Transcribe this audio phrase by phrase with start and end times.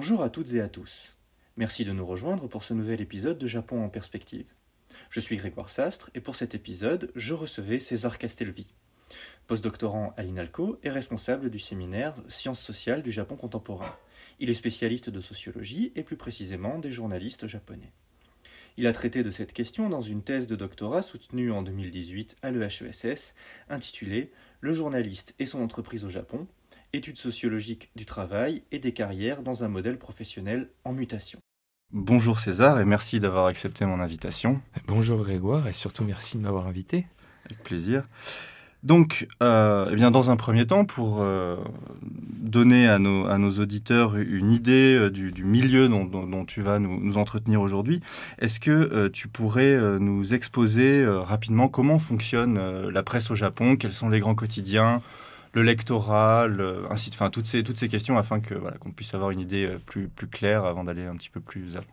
[0.00, 1.14] Bonjour à toutes et à tous.
[1.58, 4.46] Merci de nous rejoindre pour ce nouvel épisode de Japon en perspective.
[5.10, 8.72] Je suis Grégoire Sastre et pour cet épisode, je recevais César Castelvi,
[9.46, 13.94] postdoctorant à l'INALCO et responsable du séminaire Sciences sociales du Japon contemporain.
[14.38, 17.92] Il est spécialiste de sociologie et plus précisément des journalistes japonais.
[18.78, 22.52] Il a traité de cette question dans une thèse de doctorat soutenue en 2018 à
[22.52, 23.34] l'EHESS
[23.68, 24.32] intitulée
[24.62, 26.48] Le journaliste et son entreprise au Japon,
[26.92, 31.38] études sociologiques du travail et des carrières dans un modèle professionnel en mutation.
[31.92, 34.60] Bonjour César et merci d'avoir accepté mon invitation.
[34.86, 37.06] Bonjour Grégoire et surtout merci de m'avoir invité.
[37.46, 38.04] Avec plaisir.
[38.82, 41.56] Donc, euh, eh bien, dans un premier temps, pour euh,
[42.02, 46.46] donner à nos, à nos, auditeurs une idée euh, du, du milieu dont, dont, dont,
[46.46, 48.00] tu vas nous, nous entretenir aujourd'hui,
[48.38, 53.76] est-ce que euh, tu pourrais euh, nous exposer rapidement comment fonctionne la presse au Japon,
[53.76, 55.02] quels sont les grands quotidiens,
[55.52, 59.14] le lectorat, le, ainsi de toutes ces, toutes ces questions afin que voilà, qu'on puisse
[59.14, 61.86] avoir une idée plus, plus claire avant d'aller un petit peu plus avant.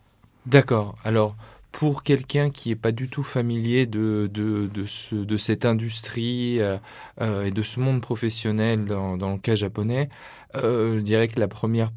[0.46, 0.96] D'accord.
[1.04, 1.36] Alors,
[1.72, 6.59] pour quelqu'un qui n'est pas du tout familier de, de, de, ce, de cette industrie
[6.59, 6.78] euh,
[7.22, 10.09] euh, et de ce monde professionnel dans, dans le cas japonais,
[10.56, 11.92] euh, je dirais que la première,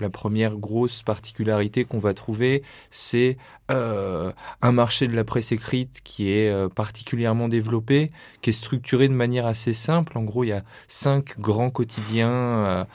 [0.00, 3.36] la première grosse particularité qu'on va trouver, c'est
[3.70, 8.10] euh, un marché de la presse écrite qui est euh, particulièrement développé,
[8.42, 10.18] qui est structuré de manière assez simple.
[10.18, 12.86] En gros, il y a cinq grands quotidiens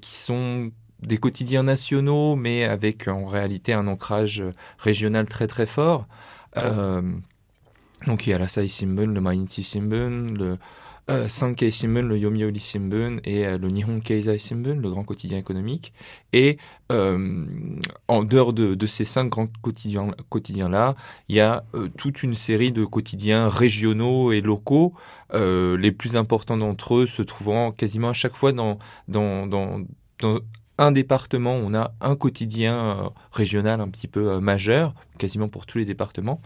[0.00, 4.42] qui sont des quotidiens nationaux, mais avec en réalité un ancrage
[4.78, 6.06] régional très très fort.
[6.56, 7.02] Euh,
[8.06, 10.58] donc il y a l'Asahi Shimbun, le Mainichi Shimbun, le
[11.10, 15.38] euh, Sankei Shimbun, le Yomiuri Shimbun et euh, le Nihon Keizai Shimbun, le grand quotidien
[15.38, 15.92] économique.
[16.32, 16.56] Et
[16.92, 17.44] euh,
[18.08, 20.94] en dehors de, de, ces cinq grands quotidiens, quotidiens là,
[21.28, 24.94] il y a euh, toute une série de quotidiens régionaux et locaux.
[25.34, 29.80] Euh, les plus importants d'entre eux se trouvant quasiment à chaque fois dans, dans, dans,
[30.20, 30.40] dans
[30.78, 35.84] un département, on a un quotidien régional un petit peu majeur, quasiment pour tous les
[35.84, 36.40] départements.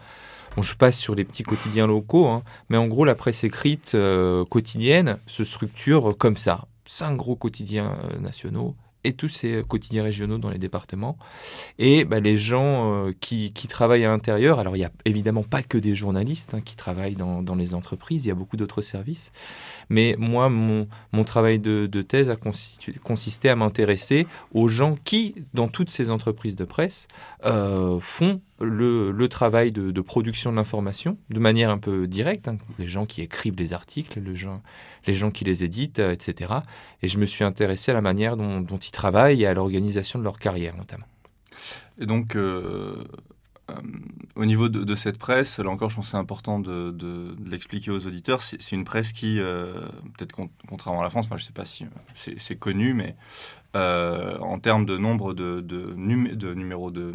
[0.62, 4.44] Je passe sur les petits quotidiens locaux, hein, mais en gros, la presse écrite euh,
[4.44, 6.64] quotidienne se structure comme ça.
[6.86, 8.74] Cinq gros quotidiens euh, nationaux
[9.04, 11.16] et tous ces quotidiens régionaux dans les départements.
[11.78, 15.62] Et bah, les gens euh, qui, travaillent à l'intérieur, alors il n'y a évidemment pas
[15.62, 19.30] que des journalistes hein, qui travaillent dans, les entreprises, il y a beaucoup d'autres services.
[19.88, 20.88] Mais moi, mon,
[21.24, 22.36] travail de, thèse a
[23.04, 27.06] consisté à m'intéresser aux gens qui, dans toutes ces entreprises de presse,
[28.00, 32.88] font le, le, travail de, production de l'information de manière un peu directe, hein, les
[32.88, 34.62] gens qui écrivent les articles, les gens,
[35.06, 36.54] les gens qui les éditent, euh, etc.
[37.02, 40.24] Et je me suis intéressé à la manière dont, ils travaillent et à l'organisation de
[40.24, 41.06] leur carrière notamment.
[41.98, 43.04] Et donc, euh,
[43.70, 43.74] euh,
[44.36, 48.06] au niveau de, cette presse, là encore, je pense que c'est important de, l'expliquer aux
[48.06, 48.42] auditeurs.
[48.42, 50.34] C'est une presse qui, peut-être
[50.68, 53.16] contrairement à la France, enfin, je ne sais pas si c'est connu, mais
[53.76, 55.94] euh, en termes de nombre de, de,
[56.34, 57.12] de numéros de,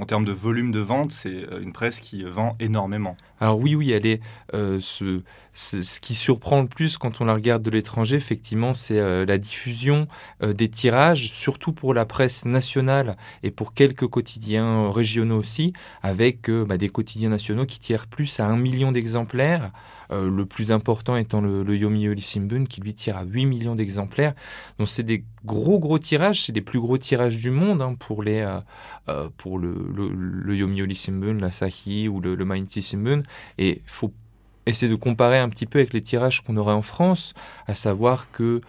[0.00, 3.16] en termes de volume de vente, c'est une presse qui vend énormément.
[3.38, 4.20] Alors oui, oui, elle est
[4.54, 5.22] euh, ce,
[5.52, 9.38] ce qui surprend le plus quand on la regarde de l'étranger, effectivement, c'est euh, la
[9.38, 10.06] diffusion
[10.42, 15.72] euh, des tirages, surtout pour la presse nationale et pour quelques quotidiens régionaux aussi,
[16.02, 19.72] avec euh, bah, des quotidiens nationaux qui tirent plus à un million d'exemplaires.
[20.12, 23.76] Euh, le plus important étant le, le Yomiuri Shimbun qui lui tire à 8 millions
[23.76, 24.34] d'exemplaires.
[24.78, 28.24] Donc c'est des gros gros tirages, c'est les plus gros tirages du monde hein, pour
[28.24, 28.44] les
[29.08, 33.22] euh, pour le, le, le Yomiuri Shimbun, l'Asahi ou le, le Mainichi Shimbun
[33.58, 34.12] et faut
[34.66, 37.34] essayer de comparer un petit peu avec les tirages qu'on aurait en France,
[37.66, 38.60] à savoir que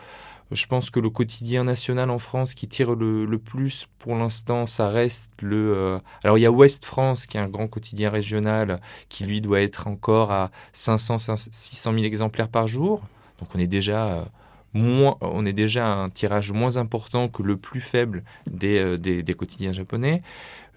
[0.52, 4.68] je pense que le quotidien national en France qui tire le, le plus pour l'instant,
[4.68, 5.74] ça reste le.
[5.75, 6.00] Euh...
[6.24, 9.62] Alors il y a Ouest France qui est un grand quotidien régional qui lui doit
[9.62, 13.02] être encore à 500 600 000 exemplaires par jour.
[13.40, 14.25] Donc on est déjà euh,
[14.73, 18.97] moins, on est déjà à un tirage moins important que le plus faible des, euh,
[18.97, 20.21] des, des quotidiens japonais.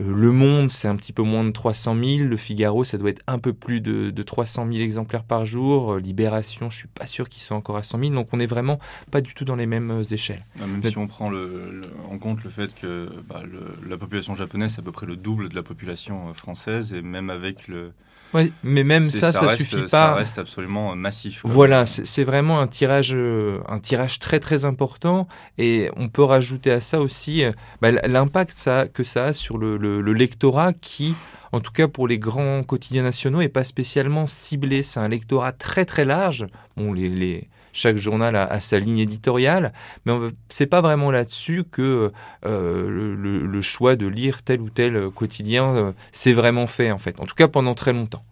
[0.01, 2.29] Euh, le Monde, c'est un petit peu moins de 300 000.
[2.29, 5.95] Le Figaro, ça doit être un peu plus de, de 300 000 exemplaires par jour.
[5.95, 8.11] Euh, Libération, je suis pas sûr qu'ils soient encore à 100 000.
[8.13, 8.79] Donc on est vraiment
[9.11, 10.45] pas du tout dans les mêmes échelles.
[10.61, 13.97] Ah, même si on prend le, le, en compte le fait que bah, le, la
[13.97, 17.69] population japonaise, c'est à peu près le double de la population française, et même avec
[17.69, 17.93] le
[18.35, 20.09] Ouais, mais même ça, ça, ça reste, suffit pas.
[20.09, 21.41] Ça reste absolument massif.
[21.45, 26.81] Voilà, c'est vraiment un tirage, un tirage très très important, et on peut rajouter à
[26.81, 27.45] ça aussi
[27.81, 31.15] bah, l'impact ça, que ça a sur le, le, le, lectorat qui,
[31.53, 34.83] en tout cas pour les grands quotidiens nationaux, est pas spécialement ciblé.
[34.83, 36.47] C'est un lectorat très très large.
[36.77, 39.73] Bon, les, les chaque journal a, a, sa ligne éditoriale,
[40.07, 40.15] mais
[40.49, 42.13] c'est pas vraiment là-dessus que
[42.47, 46.99] euh, le, le, choix de lire tel ou tel quotidien euh, s'est vraiment fait en
[46.99, 47.21] fait.
[47.21, 48.23] En tout cas pendant très longtemps.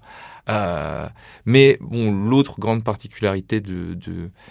[0.48, 1.08] Euh,
[1.44, 3.96] mais bon, l'autre grande particularité de,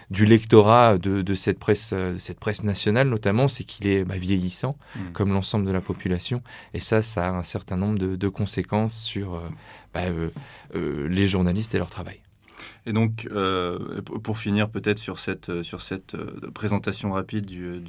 [0.09, 4.99] du lectorat de, cette, presse, cette presse nationale, notamment, c'est qu'il est bah, vieillissant, mmh.
[5.13, 6.41] comme l'ensemble de la population.
[6.73, 9.49] Et ça, ça a un certain nombre de, conséquences sur euh,
[9.93, 10.01] bah,
[10.75, 12.19] euh, les journalistes et leur travail.
[12.85, 13.27] Et donc,
[14.23, 16.15] pour finir peut-être sur cette, sur cette
[16.53, 17.81] présentation rapide du,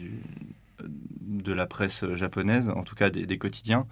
[1.32, 3.86] de la presse japonaise, en tout cas des, quotidiens.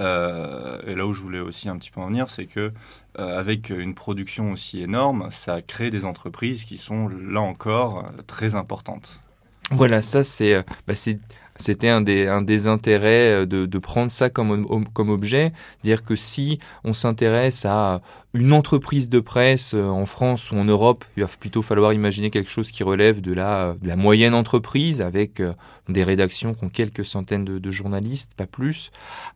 [0.00, 2.72] Euh, et là où je voulais aussi un petit peu en venir, c'est que
[3.18, 8.54] euh, avec une production aussi énorme, ça crée des entreprises qui sont là encore très
[8.54, 9.20] importantes.
[9.70, 10.94] Voilà, ça c'est bah,
[11.56, 15.52] c'était un des, un des intérêts de, de prendre ça comme, comme objet,
[15.82, 18.00] dire que si on s'intéresse à
[18.34, 22.30] une entreprise de presse euh, en France ou en Europe, il va plutôt falloir imaginer
[22.30, 25.52] quelque chose qui relève de la, de la moyenne entreprise avec euh,
[25.88, 28.90] des rédactions qui ont quelques centaines de, journalistes, pas plus.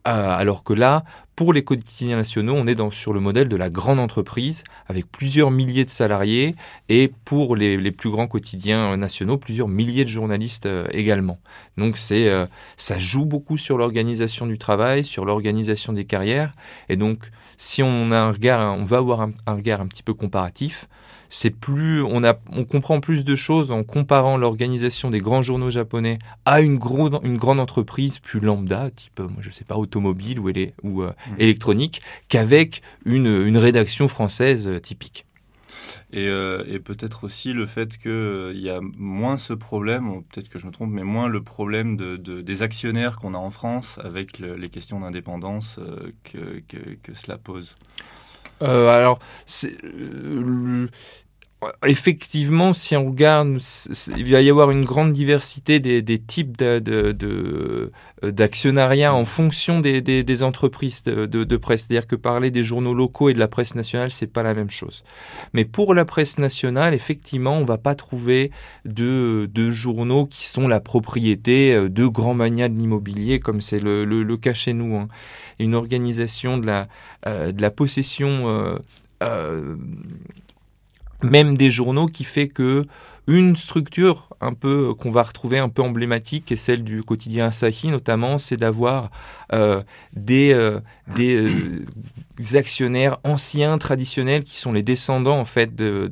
[0.07, 1.05] Euh, alors que là,
[1.37, 5.09] pour les quotidiens nationaux, on est dans, sur le modèle de la grande entreprise avec
[5.09, 6.55] plusieurs milliers de salariés
[6.89, 11.39] et pour les, les plus grands quotidiens nationaux, plusieurs milliers de journalistes également.
[11.77, 12.47] Donc c'est,
[12.77, 16.51] ça joue beaucoup sur l'organisation du travail, sur l'organisation des carrières.
[16.89, 20.87] Et donc, si on a un regard, va avoir un, regard un petit peu comparatif.
[21.31, 25.69] C'est plus, on, a, on comprend plus de choses en comparant l'organisation des grands journaux
[25.69, 26.79] japonais à une,
[27.23, 30.49] une grande entreprise plus lambda, type, moi, je sais pas, automobile ou,
[30.81, 31.33] ou euh, mmh.
[31.37, 35.25] électronique, qu'avec une, une rédaction française euh, typique.
[36.15, 40.65] Euh, et, peut-être aussi le fait qu'il y a moins ce problème, peut-être que je
[40.65, 44.69] me trompe, mais moins le problème de, des actionnaires qu'on a en France avec les
[44.69, 45.79] questions d'indépendance
[46.23, 47.75] que, que, cela pose.
[48.61, 49.19] Euh, alors,
[49.83, 50.87] euh,
[51.85, 53.57] effectivement, si on regarde,
[54.17, 56.61] il va y avoir une grande diversité des, types
[58.23, 61.81] d'actionnariat en fonction des, entreprises de, presse.
[61.81, 64.69] C'est-à-dire que parler des journaux locaux et de la presse nationale, c'est pas la même
[64.69, 65.03] chose.
[65.53, 68.51] Mais pour la presse nationale, effectivement, on va pas trouver
[68.85, 74.37] de, journaux qui sont la propriété euh, de grands manias de l'immobilier, comme c'est le,
[74.37, 74.95] cas chez nous.
[74.95, 75.09] Hein
[75.59, 76.87] une organisation de la,
[77.27, 78.79] euh, possession euh,
[79.21, 79.75] euh,
[81.23, 82.85] même des journaux qui fait que
[83.27, 87.89] une structure un peu qu'on va retrouver un peu emblématique et celle du quotidien Asahi
[87.89, 89.11] notamment, c'est d'avoir
[90.13, 90.79] des,
[91.15, 96.09] des actionnaires anciens traditionnels qui sont les descendants en fait de,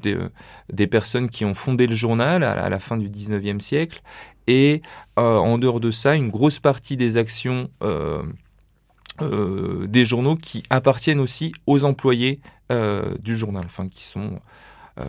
[0.72, 4.02] des personnes qui ont fondé le journal à, la fin du 19e siècle.
[4.46, 4.84] Et
[5.16, 7.68] en dehors de ça une grosse partie des actions
[9.22, 12.40] euh, des journaux qui appartiennent aussi aux employés
[12.72, 14.38] euh, du journal, enfin qui sont euh,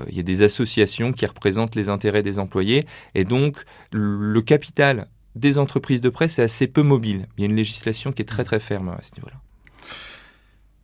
[0.09, 5.09] il y a des associations qui représentent les intérêts des employés et donc le capital
[5.35, 7.27] des entreprises de presse est assez peu mobile.
[7.37, 9.41] Il y a une législation qui est très très ferme à ce niveau-là.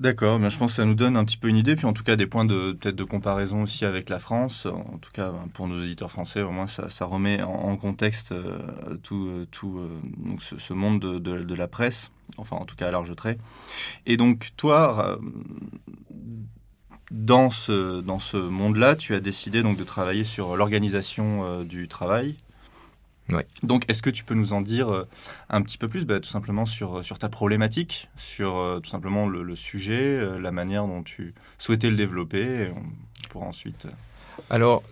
[0.00, 2.02] D'accord, je pense que ça nous donne un petit peu une idée, puis en tout
[2.02, 4.66] cas des points de peut-être de comparaison aussi avec la France.
[4.66, 8.58] En tout cas, ben, pour nos auditeurs français, au moins ça, remet en, contexte euh,
[9.04, 13.14] tout, euh, tout euh, ce, monde de, la presse, enfin en tout cas à large
[13.14, 13.38] trait.
[14.04, 15.18] Et donc toi,
[17.10, 22.36] dans ce, dans ce monde-là, tu as décidé donc de travailler sur l'organisation du travail
[23.62, 25.08] donc, est-ce que tu peux nous en dire euh,
[25.48, 28.90] un petit peu plus, bah, tout simplement sur, euh, sur ta problématique, sur euh, tout
[28.90, 32.70] simplement le, sujet, la manière dont tu souhaitais le développer,
[33.30, 33.86] pour ensuite.
[34.50, 34.82] Alors,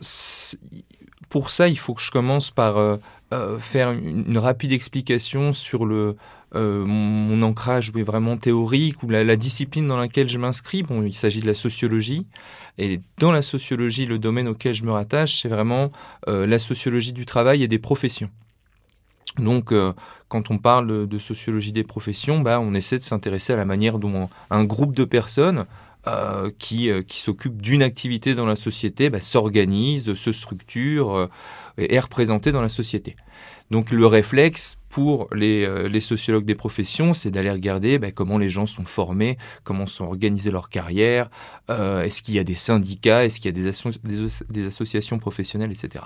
[1.29, 2.99] pour ça, il faut que je commence par
[3.59, 6.17] faire une, rapide explication sur le,
[6.55, 10.83] mon, ancrage vraiment théorique ou la, discipline dans laquelle je m'inscris.
[10.83, 12.27] Bon, il s'agit de la sociologie.
[12.79, 15.91] Et dans la sociologie, le domaine auquel je me rattache, c'est vraiment
[16.29, 18.31] euh, la sociologie du travail et des professions.
[19.39, 19.93] Donc, euh,
[20.29, 23.99] quand on parle de, sociologie des professions, bah, on essaie de s'intéresser à la manière
[23.99, 25.65] dont un groupe de personnes
[26.07, 31.29] euh, qui, qui s'occupent d'une activité dans la société bah, s'organise, se structure
[31.79, 33.17] et est représenté dans la société.
[33.73, 38.51] Donc le réflexe pour euh, les, sociologues des professions, c'est d'aller regarder ben, comment les
[38.51, 41.31] gens sont formés, comment sont organisées leurs carrières,
[41.71, 43.73] euh, est-ce qu'il y a des syndicats, est-ce qu'il y a
[44.51, 46.05] des, associations professionnelles, etc.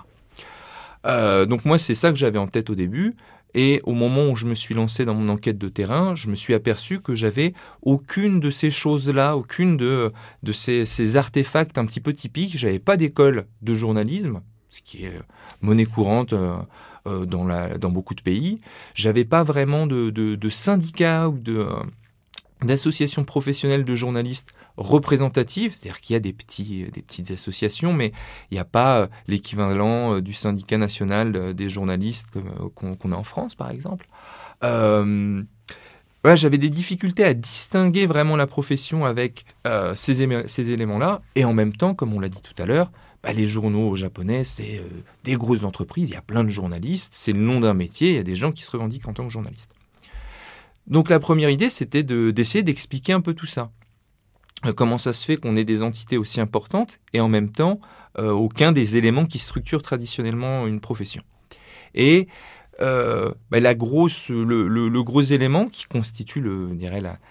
[1.07, 3.15] Euh, donc moi, c'est ça que j'avais en tête au début.
[3.55, 6.35] Et au moment où je me suis lancé dans mon enquête de terrain, je me
[6.35, 12.01] suis aperçu que j'avais aucune de ces choses-là, aucune de, de ces, artefacts un petit
[12.01, 12.59] peu typiques.
[12.59, 15.19] J'avais pas d'école de journalisme, ce qui est
[15.63, 18.59] monnaie courante euh, dans, la, beaucoup de pays.
[18.95, 21.67] J'avais pas vraiment de, de, syndicats ou de
[22.63, 28.13] d'associations professionnelles de journalistes représentatives, c'est-à-dire qu'il y a des, des petites associations, mais
[28.51, 32.39] il n'y a pas euh, l'équivalent euh, du syndicat national des journalistes
[32.75, 34.07] qu'on a en France, par exemple.
[34.63, 35.45] voilà,
[36.35, 41.23] j'avais des difficultés à distinguer vraiment la profession avec euh, ces, éléments-là.
[41.35, 42.91] Et en même temps, comme on l'a dit tout à l'heure,
[43.23, 44.89] bah, les journaux japonais, c'est euh,
[45.25, 48.15] des grosses entreprises, il y a plein de journalistes, c'est le nom d'un métier, il
[48.15, 49.73] y a des gens qui se revendiquent en tant que journalistes.
[50.87, 53.71] Donc la première idée, c'était d'essayer d'expliquer un peu tout ça.
[54.65, 57.81] Euh, comment ça se fait qu'on ait des entités aussi importantes et en même temps
[58.19, 61.23] aucun des éléments qui structurent traditionnellement une profession.
[61.95, 62.29] Et
[62.83, 63.75] euh, bah, le,
[65.03, 66.45] gros élément qui constitue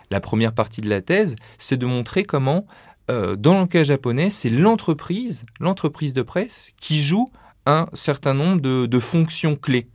[0.09, 2.65] la, première partie de la thèse, c'est de montrer comment,
[3.11, 7.29] euh, dans le cas japonais, c'est l'entreprise, l'entreprise de presse, qui joue
[7.65, 9.87] un certain nombre de, fonctions clés.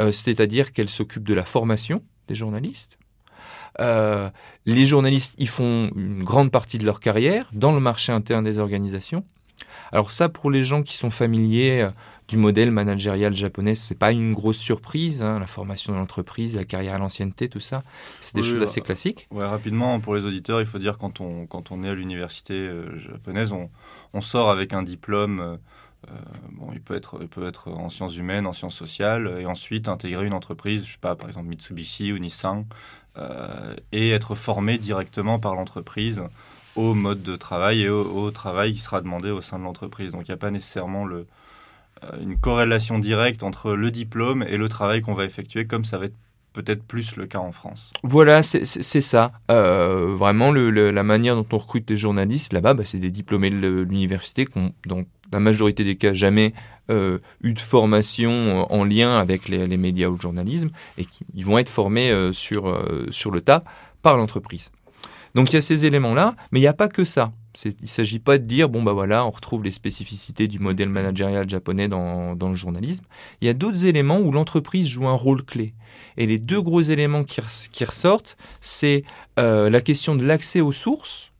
[0.00, 2.98] Euh, c'est-à-dire qu'elle s'occupe de la formation des journalistes.
[3.78, 8.58] Les journalistes y font une grande partie de leur carrière dans le marché interne des
[8.58, 9.24] organisations.
[9.92, 11.88] Alors ça, pour les gens qui sont familiers
[12.32, 13.74] du modèle managérial japonais.
[13.74, 17.60] C'est pas une grosse surprise, hein, la formation de l'entreprise, la carrière à l'ancienneté, tout
[17.60, 17.82] ça.
[18.20, 19.28] C'est des choses assez classiques.
[19.30, 22.54] Ouais, rapidement, pour les auditeurs, il faut dire quand on, quand on est à l'université
[22.54, 23.68] euh, japonaise, on,
[24.14, 25.40] on, sort avec un diplôme.
[25.40, 25.56] Euh,
[26.08, 26.14] euh,
[26.52, 29.88] bon, il peut être, il peut être en sciences humaines, en sciences sociales, et ensuite
[29.88, 32.64] intégrer une entreprise, je sais pas, par exemple Mitsubishi ou Nissan,
[33.92, 36.22] et être formé directement par l'entreprise
[36.76, 40.12] au mode de travail et au, travail qui sera demandé au sein de l'entreprise.
[40.12, 41.26] Donc il n'y a pas nécessairement le,
[42.04, 45.98] euh, une corrélation directe entre le diplôme et le travail qu'on va effectuer, comme ça
[45.98, 46.16] va être
[46.52, 47.92] peut-être plus le cas en France.
[48.02, 48.66] Voilà, c'est
[49.00, 49.32] ça.
[49.50, 53.86] Euh, vraiment, la manière dont on recrute des journalistes, là-bas, bah, c'est des diplômés de
[53.88, 54.44] l'université
[55.32, 56.52] la majorité des cas, jamais
[56.90, 61.44] euh, eu de formation en lien avec les, médias ou le journalisme, et qui ils
[61.44, 63.62] vont être formés sur, sur le tas
[64.02, 64.70] par l'entreprise.
[65.34, 67.32] Donc il y a ces éléments-là, mais il n'y a pas que ça.
[67.64, 70.88] Il ne s'agit pas de dire, bon, bah voilà, on retrouve les spécificités du modèle
[70.88, 73.04] managérial japonais dans, le journalisme.
[73.40, 75.74] Il y a d'autres éléments où l'entreprise joue un rôle clé.
[76.16, 79.04] Et les deux gros éléments qui, ressortent, c'est
[79.38, 81.31] euh, la question de l'accès aux sources,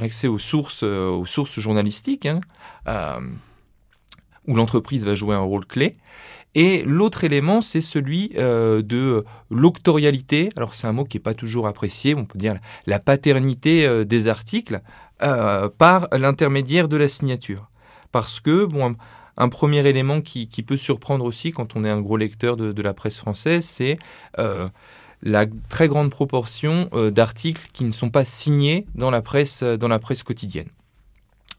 [0.00, 2.40] l'accès aux sources, euh, aux sources journalistiques, hein,
[2.88, 3.20] euh,
[4.46, 5.96] où l'entreprise va jouer un rôle clé.
[6.56, 10.48] Et l'autre élément, c'est celui de l'octorialité.
[10.56, 14.26] Alors c'est un mot qui n'est pas toujours apprécié, on peut dire la paternité des
[14.26, 14.82] articles.
[15.22, 17.68] Euh, par l'intermédiaire de la signature.
[18.10, 18.96] Parce que, bon,
[19.36, 22.94] un, premier élément qui, peut surprendre aussi quand on est un gros lecteur de, la
[22.94, 23.98] presse française, c'est
[24.38, 24.66] euh,
[25.22, 29.88] la très grande proportion euh, d'articles qui ne sont pas signés dans la presse, dans
[29.88, 30.68] la presse quotidienne.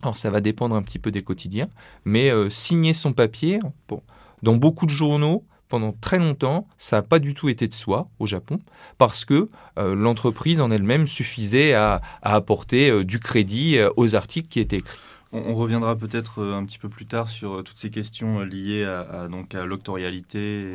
[0.02, 1.70] Alors ça va dépendre un petit peu des quotidiens,
[2.06, 4.02] mais signer son papier, bon,
[4.42, 8.10] dans beaucoup de journaux, pendant très longtemps, ça n'a pas du tout été de soi
[8.20, 8.58] au Japon,
[8.98, 9.48] parce que
[9.80, 14.80] euh, l'entreprise en elle-même suffisait à, apporter euh, du crédit euh, aux articles qui étaient
[14.80, 15.00] écrits.
[15.32, 19.56] On, reviendra peut-être un petit peu plus tard sur toutes ces questions liées à, donc
[19.56, 20.74] à l'octorialité.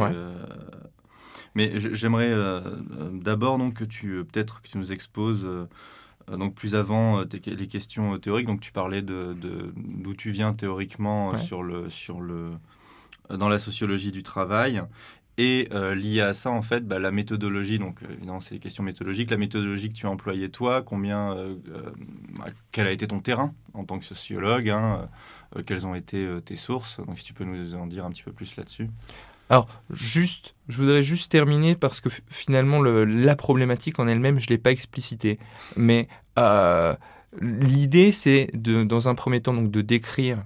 [1.56, 2.32] Mais j'aimerais
[3.12, 5.46] d'abord donc que tu peut-être que tu nous exposes
[6.30, 8.46] donc plus avant les questions théoriques.
[8.46, 9.34] Donc tu parlais de
[9.74, 12.52] d'où tu viens théoriquement sur le sur le
[13.30, 14.82] dans la sociologie du travail.
[15.38, 18.60] Et euh, lié à ça, en fait, bah, la méthodologie, donc euh, évidemment, c'est des
[18.60, 21.56] questions méthodologiques, la méthodologie que tu as employée toi, combien, euh,
[22.38, 25.08] bah, quel a été ton terrain en tant que sociologue, hein,
[25.66, 28.32] quelles ont été tes sources, donc si tu peux nous en dire un petit peu
[28.32, 28.88] plus là-dessus.
[29.48, 34.46] Alors, juste, je voudrais juste terminer parce que finalement, le, la problématique en elle-même, je
[34.46, 35.38] ne l'ai pas explicité.
[35.76, 36.08] Mais
[37.40, 40.44] l'idée, c'est dans un premier temps, donc, de décrire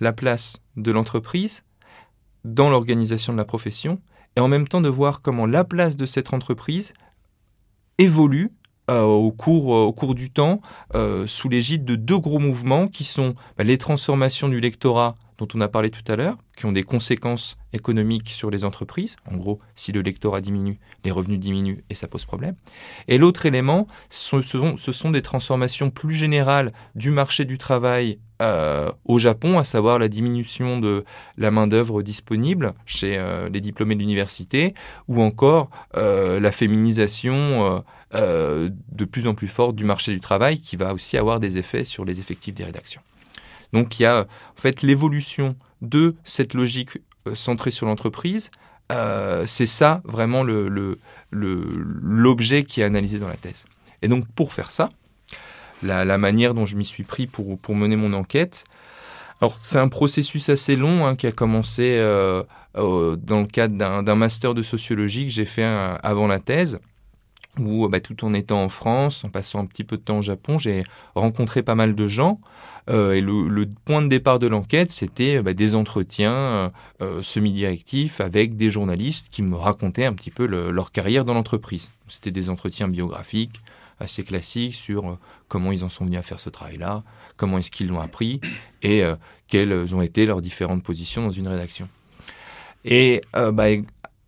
[0.00, 1.62] la place de l'entreprise
[2.44, 4.00] dans l'organisation de la profession
[4.36, 6.92] et en même temps de voir comment la place de cette entreprise
[7.98, 8.50] évolue
[8.90, 10.60] euh, au, cours, euh, au cours du temps
[10.96, 15.46] euh, sous l'égide de deux gros mouvements qui sont bah, les transformations du lectorat dont
[15.54, 19.16] on a parlé tout à l'heure, qui ont des conséquences économiques sur les entreprises.
[19.30, 22.56] En gros, si le lectorat diminue, les revenus diminuent et ça pose problème.
[23.06, 28.18] Et l'autre élément, ce sont, ce sont, des transformations plus générales du marché du travail
[29.04, 31.04] au Japon, à savoir la diminution de
[31.38, 34.74] la main-d'œuvre disponible chez les diplômés de l'université,
[35.06, 40.92] ou encore la féminisation de plus en plus forte du marché du travail, qui va
[40.92, 43.02] aussi avoir des effets sur les effectifs des rédactions.
[43.72, 48.50] Donc il y a en fait l'évolution de cette logique euh, centrée sur l'entreprise.
[48.90, 50.44] Euh, c'est ça vraiment
[51.32, 53.64] l'objet qui est analysé dans la thèse.
[54.02, 54.88] Et donc pour faire ça,
[55.82, 58.64] la, manière dont je m'y suis pris pour, mener mon enquête,
[59.40, 64.14] alors c'est un processus assez long hein, qui a commencé euh, dans le cadre d'un
[64.14, 66.78] master de sociologie que j'ai fait avant la thèse,
[67.58, 70.22] où bah, tout en étant en France, en passant un petit peu de temps au
[70.22, 72.40] Japon, j'ai rencontré pas mal de gens.
[72.90, 76.68] Euh, et le, point de départ de l'enquête, c'était bah, des entretiens euh,
[77.02, 81.90] euh, semi-directifs avec des journalistes qui me racontaient un petit peu leur carrière dans l'entreprise.
[82.08, 83.60] C'était des entretiens biographiques
[84.00, 87.04] assez classiques sur comment ils en sont venus à faire ce travail-là,
[87.36, 88.40] comment est-ce qu'ils l'ont appris
[88.82, 89.02] et
[89.46, 91.88] quelles ont été leurs différentes positions dans une rédaction.
[92.84, 93.66] Et bah,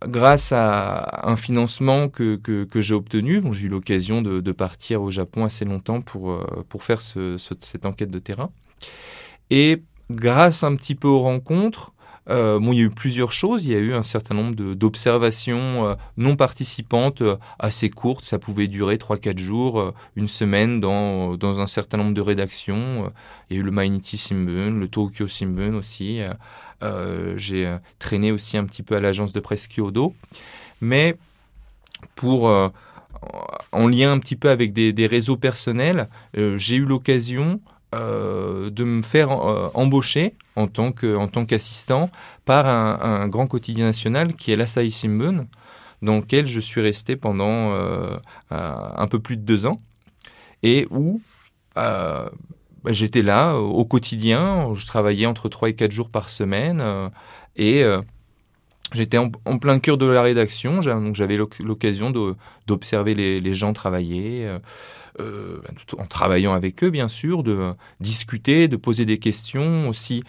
[0.07, 5.11] grâce à un financement que, que, j'ai obtenu, bon, j'ai eu l'occasion de, partir au
[5.11, 8.51] Japon assez longtemps pour, euh, pour faire ce, cette enquête de terrain.
[9.51, 11.93] Et grâce un petit peu aux rencontres,
[12.31, 13.67] euh, bon, il y a eu plusieurs choses.
[13.67, 17.23] Il y a eu un certain nombre d'observations euh, non participantes
[17.59, 18.25] assez courtes.
[18.25, 23.13] Ça pouvait durer 3-4 jours, une semaine dans, dans, un certain nombre de rédactions.
[23.51, 26.21] il y a eu le Mainichi Shimbun, le Tokyo Shimbun aussi.
[26.83, 30.15] Euh, j'ai euh, traîné aussi un petit peu à l'agence de presse Kyodo.
[30.81, 31.17] Mais
[32.17, 32.69] pour, euh,
[33.73, 37.61] en lien un petit peu avec des, réseaux personnels, j'ai eu l'occasion
[37.93, 42.11] de me faire embaucher en tant qu'assistant
[42.45, 45.47] par un, grand quotidien national qui est l'Asahi Shimbun,
[46.03, 47.73] dans lequel je suis resté pendant
[48.51, 49.81] un peu plus de deux ans
[50.63, 51.23] et où
[52.85, 56.83] bah, j'étais là euh, au quotidien, je travaillais entre 3 et 4 jours par semaine
[56.85, 57.09] euh,
[57.57, 58.03] et euh,
[58.93, 62.13] j'étais en, plein cœur de la rédaction, donc j'avais l'occasion
[62.67, 64.49] d'observer les, gens travailler.
[65.97, 70.25] En travaillant avec eux, bien sûr, de discuter, de poser des questions, aussi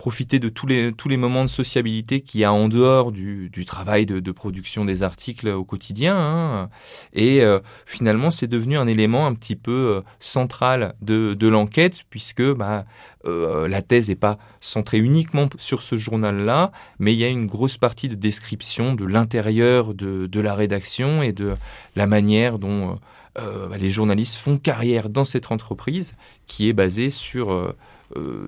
[0.00, 3.50] profiter de tous les, tous les moments de sociabilité qu'il y a en dehors du,
[3.50, 6.16] du travail de, production des articles au quotidien.
[6.16, 6.70] Hein.
[7.12, 12.04] Et euh, finalement, c'est devenu un élément un petit peu euh, central de, de l'enquête,
[12.08, 12.86] puisque bah,
[13.26, 17.76] la thèse n'est pas centrée uniquement sur ce journal-là, mais il y a une grosse
[17.76, 21.56] partie de description de l'intérieur de, de, la rédaction et de
[21.94, 22.98] la manière dont
[23.38, 26.14] euh, bah, les journalistes font carrière dans cette entreprise
[26.46, 27.72] qui est basée sur, euh, euh,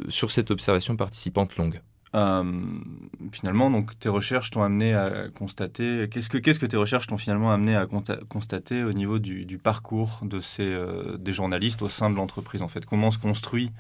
[0.09, 1.81] sur cette observation participante longue.
[3.33, 6.09] finalement, donc tes recherches t'ont amené à constater.
[6.11, 7.87] Qu'est-ce que qu'est-ce que tes recherches t'ont finalement amené à
[8.29, 10.77] constater au niveau du, du parcours de ces
[11.19, 12.85] des journalistes au sein de l'entreprise en fait?
[12.85, 13.71] Comment se construit,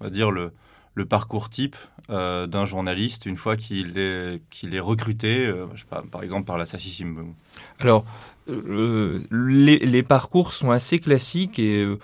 [0.00, 0.52] on va dire le
[0.94, 1.76] le parcours type
[2.08, 6.58] d'un journaliste une fois qu'il est qu'il est recruté, je sais pas, par exemple par
[6.58, 7.04] la Sachi
[7.78, 8.04] Alors
[8.48, 11.98] euh, les, parcours sont assez classiques et euh,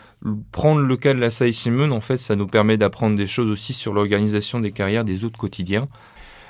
[0.52, 3.72] prendre le cas de la Simon, en fait, ça nous permet d'apprendre des choses aussi
[3.72, 5.88] sur l'organisation des carrières des autres quotidiens.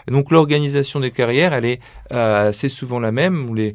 [0.07, 1.81] donc l'organisation des carrières, elle est
[2.13, 3.75] euh, assez souvent la même, où les,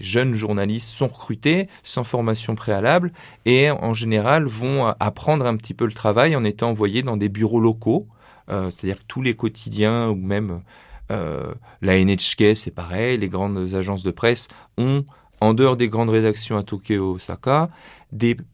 [0.00, 3.12] jeunes journalistes sont recrutés sans formation préalable
[3.44, 7.28] et en général vont apprendre un petit peu le travail en étant envoyés dans des
[7.28, 8.06] bureaux locaux,
[8.48, 10.62] c'est-à-dire que tous les quotidiens ou même
[11.08, 15.04] la NHK, c'est pareil, les grandes agences de presse ont
[15.40, 17.70] en dehors des grandes rédactions à Tokyo, Osaka,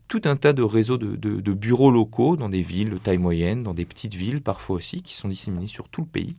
[0.08, 3.74] tout un tas de réseaux de, bureaux locaux dans des villes de taille moyenne, dans
[3.74, 6.36] des petites villes parfois aussi, qui sont disséminés sur tout le pays.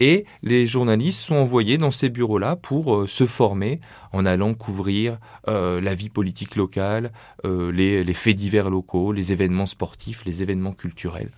[0.00, 3.80] Et les journalistes sont envoyés dans ces bureaux-là pour euh, se former
[4.12, 5.16] en allant couvrir
[5.48, 7.10] euh, la vie politique locale,
[7.46, 11.30] euh, les, faits divers locaux, les événements sportifs, les événements culturels.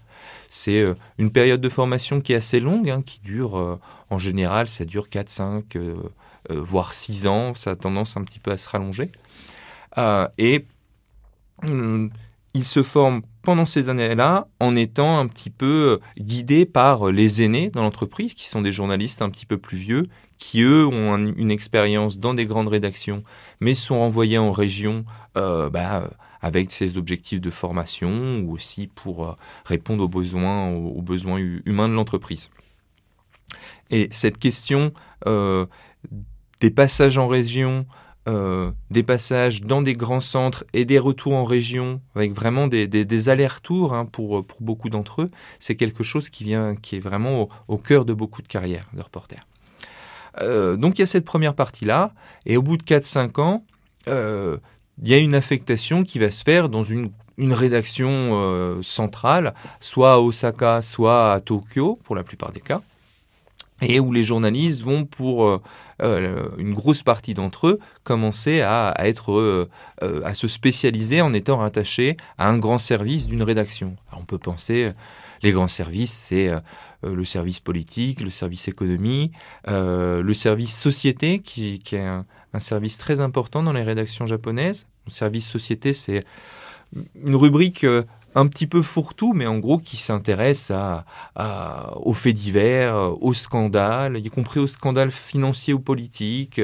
[0.51, 0.85] C'est
[1.19, 3.79] une période de formation qui est assez longue, hein, qui dure
[4.11, 5.95] en général, ça dure 4, 5, euh,
[6.51, 9.13] voire 6 ans, ça a tendance un petit peu à se rallonger.
[9.97, 10.67] Euh, et
[11.67, 12.11] hum,
[12.55, 17.71] il se forme pendant ces années-là en étant un petit peu guidé par les aînés
[17.71, 20.09] dans l'entreprise, qui sont des journalistes un petit peu plus vieux,
[20.39, 23.23] qui eux ont une expérience dans des grandes rédactions,
[23.61, 25.05] mais sont envoyés en région
[25.37, 29.35] euh, bah, avec ces objectifs de formation ou aussi pour
[29.65, 32.51] répondre aux besoins, aux, besoins humains de l'entreprise.
[33.91, 34.93] Et cette question
[36.61, 37.87] des passages en région,
[38.29, 43.29] euh, des passages dans des grands centres et des retours en région, avec vraiment des,
[43.29, 47.79] allers-retours hein, pour, beaucoup d'entre eux, c'est quelque chose qui, vient, qui est vraiment au,
[47.79, 49.47] cœur de beaucoup de carrières de reporters.
[50.43, 52.13] Euh, donc il y a cette première partie-là,
[52.45, 53.65] et au bout de 4-5 ans,
[54.09, 54.59] euh,
[55.03, 60.15] il y a une affectation qui va se faire dans une, une rédaction centrale, soit
[60.15, 62.83] à Osaka, soit à Tokyo, pour la plupart des cas
[63.81, 65.63] et où les journalistes vont pour euh,
[66.03, 69.69] euh, une grosse partie d'entre eux commencer à, être euh,
[70.25, 73.97] à se spécialiser en étant rattachés à un grand service d'une rédaction.
[74.13, 74.93] on peut penser
[75.43, 76.51] les grands services, c'est
[77.05, 79.31] le service politique, le service économie,
[79.67, 84.89] le service société qui, est un, un, service très important dans les rédactions japonaises.
[85.07, 86.25] Le service société, c'est
[87.25, 87.87] une rubrique
[88.39, 91.05] un petit peu fourre-tout, mais en gros qui s'intéresse à,
[91.97, 96.61] aux faits divers, aux scandales, y compris aux scandales financiers ou politiques,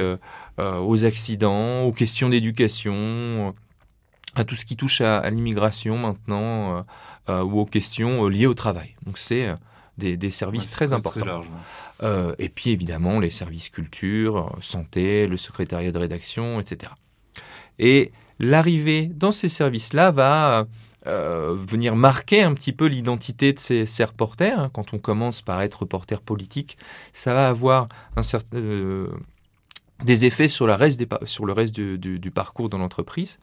[0.58, 3.54] aux accidents, aux questions d'éducation,
[4.36, 6.84] à tout ce qui touche à, l'immigration maintenant,
[7.28, 8.94] ou aux questions liées au travail.
[9.04, 9.52] Donc c'est
[9.98, 11.42] des, services très importants.
[12.38, 16.92] et puis évidemment les services culture, santé, le secrétariat de rédaction, etc.
[17.80, 20.66] Et l'arrivée dans ces services-là va
[21.06, 24.58] euh, venir marquer un petit peu l'identité de ces, reporters.
[24.58, 24.70] Hein.
[24.72, 26.78] Quand on commence par être reporter politique,
[27.12, 29.08] ça va avoir un certain, euh,
[30.02, 33.38] des effets sur, la reste sur le reste du, parcours dans l'entreprise.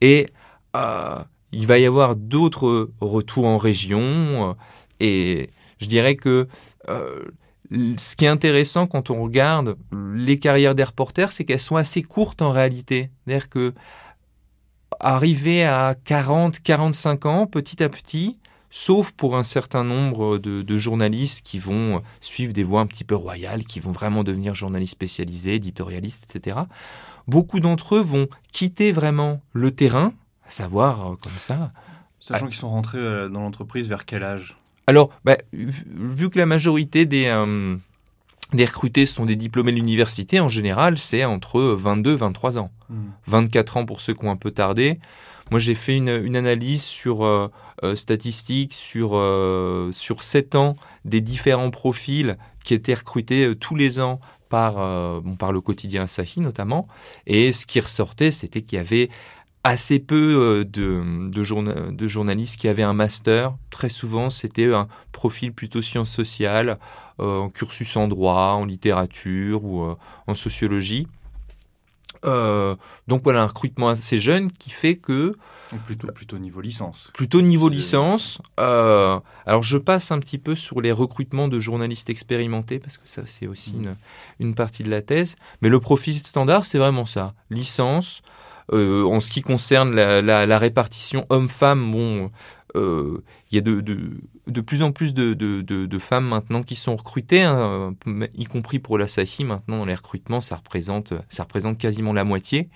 [0.00, 0.28] Et
[0.74, 1.16] euh,
[1.52, 4.56] il va y avoir d'autres retours en région.
[4.98, 5.50] et
[5.80, 6.48] je dirais que
[6.88, 12.02] ce qui est intéressant quand on regarde les carrières des reporters, c'est qu'elles sont assez
[12.02, 13.10] courtes en réalité.
[13.24, 13.74] C'est-à-dire que
[15.00, 18.38] arriver à 40, 45 ans, petit à petit,
[18.70, 23.16] sauf pour un certain nombre de, journalistes qui vont suivre des voies un petit peu
[23.16, 26.58] royales, qui vont vraiment devenir journalistes spécialisés, éditorialistes, etc.
[27.26, 30.12] Beaucoup d'entre eux vont quitter vraiment le terrain,
[30.46, 31.72] à savoir euh, comme ça.
[32.20, 34.56] Sachant qu'ils sont rentrés euh, dans l'entreprise vers quel âge?
[34.86, 37.26] Alors, bah, vu que la majorité des...
[37.26, 37.76] Euh,
[38.52, 42.70] les recrutés sont des diplômés de l'université, en général, c'est entre 22 et 23 ans.
[43.26, 43.78] 24 hmm.
[43.78, 44.98] ans pour ceux qui ont un peu tardé.
[45.50, 47.48] Moi, j'ai fait une, analyse sur euh,
[47.82, 53.98] euh, statistiques sur, euh, sur 7 ans des différents profils qui étaient recrutés tous les
[54.00, 54.74] ans par,
[55.20, 56.88] bon, par le quotidien Asahi notamment.
[57.26, 59.08] Et ce qui ressortait, c'était qu'il y avait
[59.62, 63.54] assez peu de, de, de, journalistes qui avaient un master.
[63.70, 66.78] Très souvent, c'était un profil plutôt sciences sociales,
[67.20, 69.96] euh, en cursus en droit, en littérature ou euh,
[70.26, 71.06] en sociologie.
[72.24, 72.76] Euh,
[73.08, 75.34] donc voilà un recrutement assez jeune qui fait que
[75.86, 77.10] plutôt plutôt niveau licence.
[77.14, 78.40] Plutôt niveau licence.
[78.56, 83.22] alors je passe un petit peu sur les recrutements de journalistes expérimentés parce que ça
[83.26, 83.82] c'est aussi mmh.
[83.82, 83.96] une,
[84.40, 85.36] une, partie de la thèse.
[85.60, 88.22] Mais le profil standard c'est vraiment ça licence.
[88.72, 92.30] En ce qui concerne la, répartition homme-femme, bon,
[92.74, 97.94] il y a de, plus en plus de, femmes maintenant qui sont recrutées, hein,
[98.34, 99.44] y compris pour la SAHI.
[99.44, 102.68] Maintenant, les recrutements, ça représente, ça représente quasiment la moitié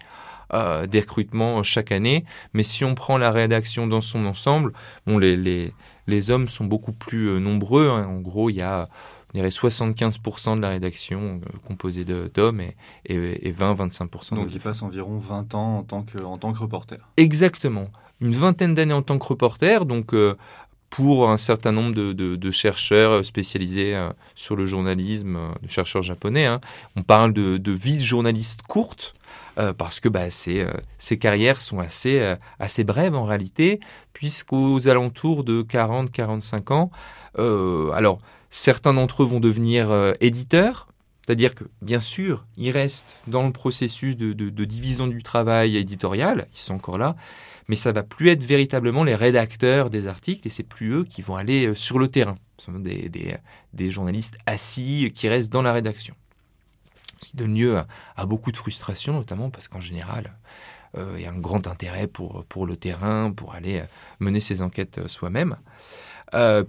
[0.53, 2.25] euh, des recrutements chaque année.
[2.53, 4.73] Mais si on prend la rédaction dans son ensemble,
[5.07, 5.73] bon, les,
[6.07, 7.89] les, hommes sont beaucoup plus euh, nombreux.
[7.89, 8.07] Hein.
[8.07, 8.89] En gros, il y a
[9.35, 15.55] 75% de la rédaction euh, composée d'hommes et, et, 20-25% Donc, ils passent environ 20
[15.55, 16.99] ans en tant que, en tant que reporter.
[17.17, 17.89] Exactement
[18.21, 20.15] une vingtaine d'années en tant que reporter, donc
[20.95, 26.47] pour un certain nombre de, chercheurs spécialisés euh, sur le journalisme, euh, de chercheurs japonais.
[26.47, 26.61] Hein.
[26.95, 29.15] On parle de, vie de journaliste courte.
[29.57, 30.67] Euh, parce que bah, ces,
[31.19, 33.79] carrières sont assez, assez brèves en réalité,
[34.13, 36.91] puisqu'aux alentours de 40-45 ans,
[37.93, 38.19] alors
[38.57, 40.89] certains d'entre eux vont devenir éditeurs,
[41.25, 44.33] c'est-à-dire que bien sûr, ils restent dans le processus de,
[44.65, 47.17] division du travail éditorial, ils sont encore là,
[47.69, 51.23] mais ça va plus être véritablement les rédacteurs des articles et c'est plus eux qui
[51.23, 52.37] vont aller euh, sur le terrain.
[52.59, 56.15] Ce sont des, journalistes assis qui restent dans la rédaction.
[57.23, 57.81] Ce qui donne lieu
[58.17, 60.35] à, beaucoup de frustration, notamment parce qu'en général,
[60.99, 63.87] euh, il y a un grand intérêt pour, le terrain, pour aller euh,
[64.21, 65.57] mener ses enquêtes soi-même.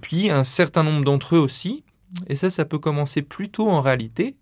[0.02, 1.84] Puis un certain nombre d'entre eux aussi,
[2.28, 4.36] et ça, ça peut commencer plus tôt en réalité,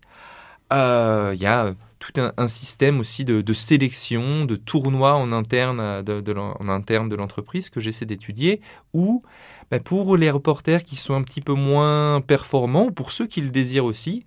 [0.70, 1.74] il y a
[2.04, 7.80] tout un, système aussi de, sélection, de tournois en interne euh, de, de l'entreprise que
[7.80, 8.60] j'essaie d'étudier,
[8.92, 9.22] où
[9.70, 13.40] bah, pour les reporters qui sont un petit peu moins performants, ou pour ceux qui
[13.40, 14.24] le désirent aussi,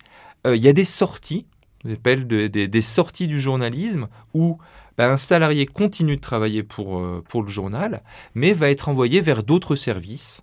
[0.48, 1.46] euh, il y a des sorties,
[1.86, 4.58] on appelle des sorties du journalisme, où
[4.98, 8.02] bah, un salarié continue de travailler pour, euh, pour le journal,
[8.34, 10.42] mais va être envoyé vers d'autres services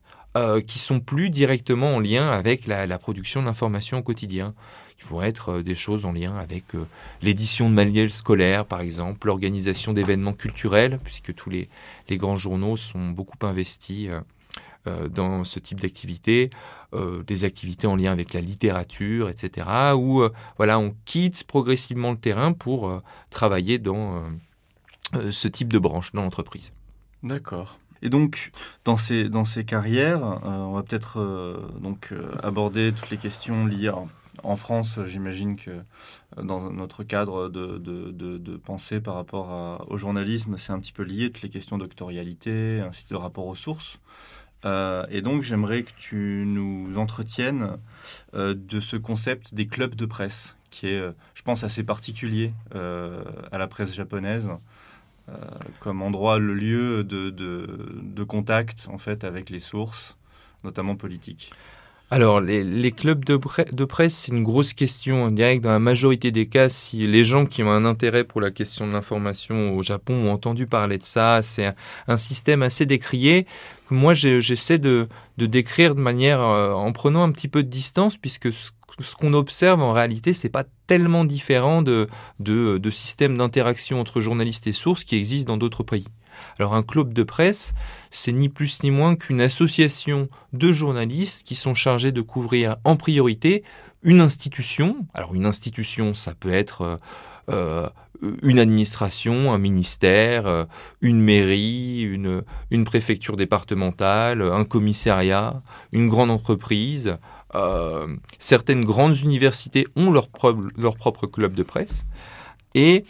[0.67, 4.53] qui sont plus directement en lien avec la, la production d'informations au quotidien
[4.99, 6.87] qui vont être euh, des choses en lien avec euh,
[7.23, 11.69] l'édition de manuels scolaires, par exemple, l'organisation d'événements culturels, puisque tous les,
[12.13, 14.09] grands journaux sont beaucoup investis
[14.87, 16.51] euh, dans ce type d'activités,
[17.27, 19.67] des activités en lien avec la littérature, etc.,
[19.97, 20.23] où
[20.59, 24.23] voilà, on quitte progressivement le terrain pour travailler dans
[25.31, 26.73] ce type de branche dans l'entreprise.
[27.25, 27.81] D'accord.
[28.05, 28.53] Et donc,
[28.85, 31.19] dans ces, dans ces carrières, on va peut-être
[31.81, 32.13] donc
[32.43, 33.91] aborder toutes les questions liées
[34.45, 40.57] en France, j'imagine que euh, dans notre cadre de, de, pensée par rapport au journalisme,
[40.57, 44.01] c'est un petit peu lié, toutes les questions doctorialité, ainsi de rapport aux sources.
[44.65, 47.77] Euh, et donc, j'aimerais que tu nous entretiennes
[48.35, 51.03] euh, de ce concept des clubs de presse, qui est,
[51.35, 54.51] je pense, assez particulier à la presse japonaise.
[55.81, 60.17] Comme endroit, le lieu de, de, contact en fait avec les sources,
[60.65, 61.51] notamment politiques
[62.11, 63.41] alors, les, clubs de,
[63.73, 65.25] de presse, c'est une grosse question.
[65.25, 68.23] On dirait que dans la majorité des cas, si les gens qui ont un intérêt
[68.23, 71.75] pour la question de l'information au Japon ont entendu parler de ça, c'est
[72.07, 73.47] un, système assez décrié.
[73.91, 75.09] Moi, j'essaie de,
[75.39, 78.71] décrire de manière euh, en prenant un petit peu de distance, puisque ce,
[79.19, 82.07] qu'on observe en réalité, c'est pas tellement différent de,
[82.39, 86.07] de, systèmes d'interaction entre journalistes et sources qui existent dans d'autres pays.
[86.59, 87.73] Alors un club de presse,
[88.11, 92.97] c'est ni plus ni moins qu'une association de journalistes qui sont chargés de couvrir en
[92.97, 93.63] priorité
[94.03, 94.97] une institution.
[95.15, 96.99] Alors une institution, ça peut être
[97.51, 97.89] euh,
[98.43, 100.65] une administration, un ministère, euh,
[101.01, 107.17] une mairie, une, une, préfecture départementale, un commissariat, une grande entreprise.
[108.39, 112.05] Certaines grandes universités ont leur, propre club de presse.
[112.75, 113.05] Et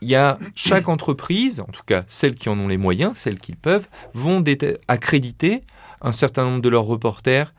[0.00, 3.38] il y a chaque entreprise, en tout cas celles qui en ont les moyens, celles
[3.38, 4.42] qui peuvent, vont
[4.88, 5.62] accréditer
[6.00, 7.54] un certain nombre de leurs reporters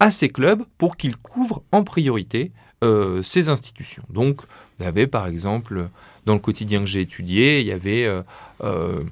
[0.00, 4.02] à ces clubs pour qu'ils couvrent en priorité euh, ces institutions.
[4.10, 4.40] Donc,
[4.78, 5.88] vous avez par exemple,
[6.26, 8.22] dans le quotidien que j'ai étudié, il y avait euh,
[8.64, 9.04] euh,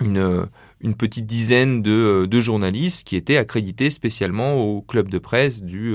[0.00, 0.46] une,
[0.84, 5.94] une, petite dizaine de, de, journalistes qui étaient accrédités spécialement au club de presse du,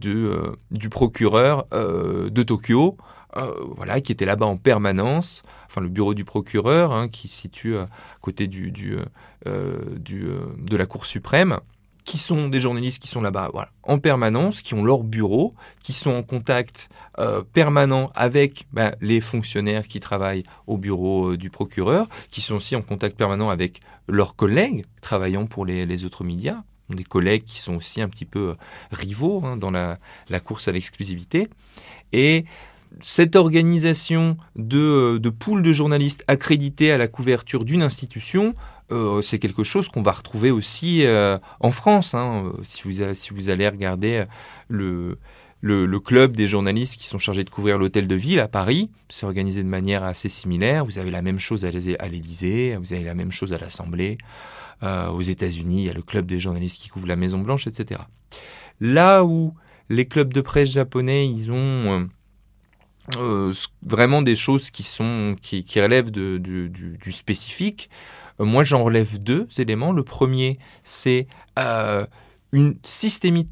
[0.00, 0.26] du,
[0.70, 2.96] du procureur de Tokyo
[3.36, 7.42] euh, voilà, qui était là-bas en permanence, enfin le bureau du procureur, hein, qui se
[7.42, 7.88] situe à
[8.22, 9.04] côté euh,
[9.46, 11.58] euh, de la Cour suprême,
[12.06, 15.92] qui sont des journalistes qui sont là-bas voilà, en permanence, qui ont leur bureau, qui
[15.92, 16.88] sont en contact
[17.52, 22.82] permanent avec ben, les fonctionnaires qui travaillent au bureau du procureur, qui sont aussi en
[22.82, 28.00] contact permanent avec leurs collègues travaillant pour les, autres médias, des collègues qui sont aussi
[28.00, 28.54] un petit peu
[28.90, 29.98] rivaux hein, dans la,
[30.40, 31.48] course à l'exclusivité.
[32.12, 32.44] Et
[33.00, 34.36] cette organisation
[34.72, 38.54] euh, de poules de journalistes accrédités à la couverture d'une institution,
[38.92, 42.14] euh, c'est quelque chose qu'on va retrouver aussi euh, en France.
[42.14, 42.52] Hein.
[42.62, 44.24] Si, vous, si vous allez regarder
[44.68, 45.18] le,
[45.60, 49.26] le, club des journalistes qui sont chargés de couvrir l'hôtel de ville à Paris, c'est
[49.26, 50.84] organisé de manière assez similaire.
[50.84, 54.18] Vous avez la même chose à l'Élysée, vous avez la même chose à l'Assemblée.
[54.82, 58.00] aux États-Unis, il y a le club des journalistes qui couvre la Maison Blanche, etc.
[58.80, 59.54] Là où
[59.88, 62.08] les clubs de presse japonais, ils ont
[63.16, 67.88] euh, vraiment des choses qui sont qui, relèvent du, spécifique.
[68.40, 69.92] Euh, moi, j'en relève deux éléments.
[69.92, 71.26] Le premier, c'est
[71.58, 72.06] euh,
[72.52, 72.76] une,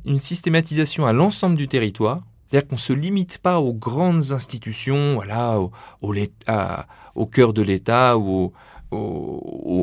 [0.05, 2.23] une systématisation à l'ensemble du territoire.
[2.47, 8.19] C'est-à-dire qu'on ne se limite pas aux grandes institutions, voilà, au, au, cœur de l'État
[8.19, 8.53] ou
[8.91, 8.97] au,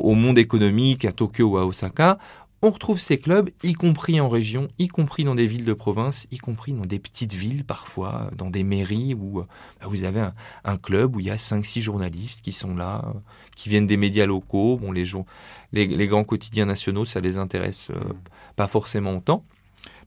[0.04, 2.18] au, monde économique à Tokyo ou à Osaka
[2.64, 6.28] on retrouve ces clubs, y compris en région, y compris dans des villes de province,
[6.30, 9.48] y compris dans des petites villes parfois, dans des mairies où euh,
[9.80, 10.30] bah, vous avez
[10.64, 13.20] un, club où il y a 5-6 journalistes qui sont là, euh,
[13.56, 14.78] qui viennent des médias locaux.
[14.78, 18.14] Bon, les, grands quotidiens nationaux, ça les intéresse euh,
[18.56, 19.44] pas forcément autant.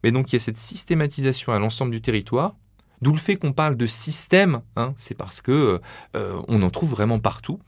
[0.05, 2.55] Mais donc il y a cette systématisation à l'ensemble du territoire.
[3.03, 4.95] D'où le fait qu'on parle de système, hein.
[4.97, 5.81] c'est parce que
[6.15, 7.59] on en trouve vraiment partout.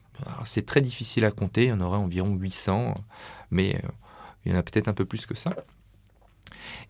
[0.44, 2.94] C'est très difficile à compter, il y en aurait environ 800,
[3.50, 3.82] mais
[4.46, 5.52] il y en a peut-être un peu plus que ça.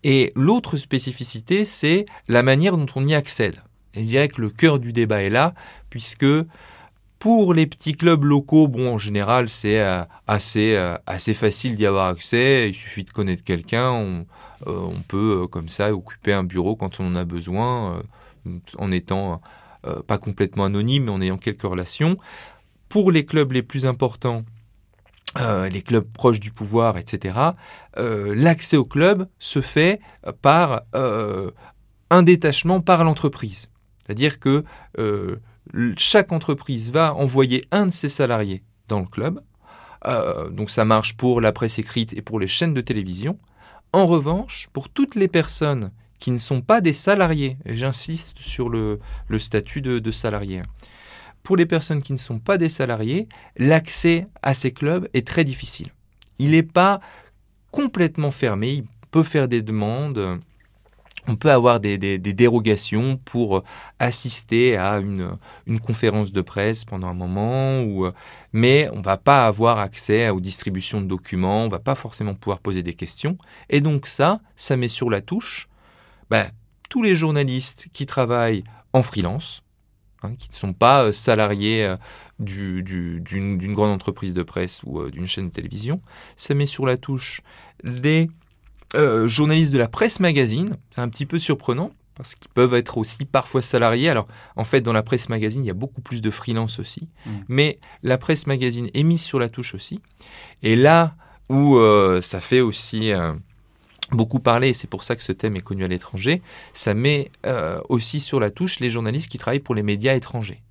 [0.03, 3.61] Et l'autre spécificité, c'est la manière dont on y accède.
[3.93, 5.55] Et je dirais que le cœur du débat est là,
[5.89, 6.25] puisque
[7.19, 11.87] pour les petits clubs locaux, bon, en général, c'est euh, assez, euh, assez facile d'y
[11.87, 12.69] avoir accès.
[12.69, 13.89] Il suffit de connaître quelqu'un.
[13.91, 14.25] On,
[14.67, 18.01] euh, peut, comme ça, occuper un bureau quand on en a besoin,
[18.77, 19.41] en étant
[20.05, 22.17] pas complètement anonyme, mais en ayant quelques relations.
[22.89, 24.43] Pour les clubs les plus importants,
[25.39, 27.37] euh, les clubs proches du pouvoir, etc.,
[27.97, 29.99] euh, l'accès au club se fait
[30.41, 31.51] par euh,
[32.09, 33.69] un détachement par l'entreprise.
[34.01, 34.63] C'est-à-dire que
[35.97, 39.41] chaque entreprise va envoyer un de ses salariés dans le club.
[40.51, 43.37] donc ça marche pour la presse écrite et pour les chaînes de télévision.
[43.91, 48.69] En revanche, pour toutes les personnes qui ne sont pas des salariés, et j'insiste sur
[48.69, 48.99] le,
[49.37, 50.61] statut de, de salarié,
[51.47, 55.45] pour les personnes qui ne sont pas des salariés, l'accès à ces clubs est très
[55.45, 55.87] difficile.
[56.39, 56.99] Il n'est pas
[57.71, 60.41] complètement fermé, il peut faire des demandes,
[61.25, 63.63] on peut avoir des, dérogations pour
[63.97, 65.37] assister à une,
[65.81, 68.11] conférence de presse pendant un moment,
[68.51, 71.95] mais on ne va pas avoir accès aux distributions de documents, on ne va pas
[71.95, 73.37] forcément pouvoir poser des questions.
[73.69, 75.69] Et donc ça, ça met sur la touche
[76.29, 76.51] ben,
[76.89, 79.63] tous les journalistes qui travaillent en freelance,
[80.23, 81.95] Hein, qui ne sont pas euh, salariés euh,
[82.39, 86.01] d'une grande entreprise de presse ou euh, d'une chaîne de télévision.
[86.35, 87.41] Ça met sur la touche
[87.83, 88.29] les
[89.25, 90.75] journalistes de la presse magazine.
[90.89, 94.09] C'est un petit peu surprenant parce qu'ils peuvent être aussi parfois salariés.
[94.09, 97.09] Alors, en fait, dans la presse magazine, il y a beaucoup plus de freelance aussi,
[97.25, 97.31] Mm.
[97.47, 99.99] mais la presse magazine est mise sur la touche aussi.
[100.63, 101.15] Et là
[101.49, 103.33] où euh, ça fait aussi euh,
[104.11, 106.41] beaucoup parler, et c'est pour ça que ce thème est connu à l'étranger,
[106.73, 110.61] ça met euh, aussi sur la touche les journalistes qui travaillent pour les médias étrangers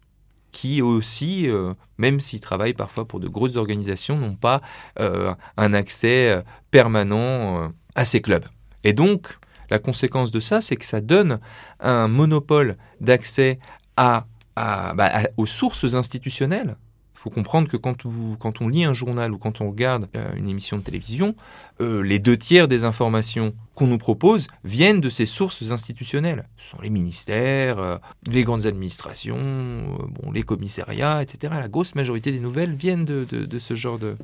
[0.53, 4.62] qui aussi, euh, même s'ils travaillent parfois pour de grosses organisations, n'ont pas
[4.99, 8.46] euh, un accès permanent à ces clubs.
[8.83, 9.37] Et donc,
[9.68, 11.40] la conséquence de ça, c'est que ça donne
[11.79, 13.59] un monopole d'accès
[13.99, 14.25] bah,
[15.37, 16.79] aux sources institutionnelles.
[17.16, 18.05] Il faut comprendre que quand,
[18.61, 21.35] on lit un journal ou quand on regarde euh, une émission de télévision,
[21.81, 26.46] euh, les deux tiers des informations qu'on nous propose viennent de ces sources institutionnelles.
[26.59, 27.96] Ce sont les ministères, euh,
[28.31, 29.38] les grandes administrations,
[30.11, 31.55] bon, les commissariats, etc.
[31.59, 34.16] La grosse majorité des nouvelles viennent de ce genre de-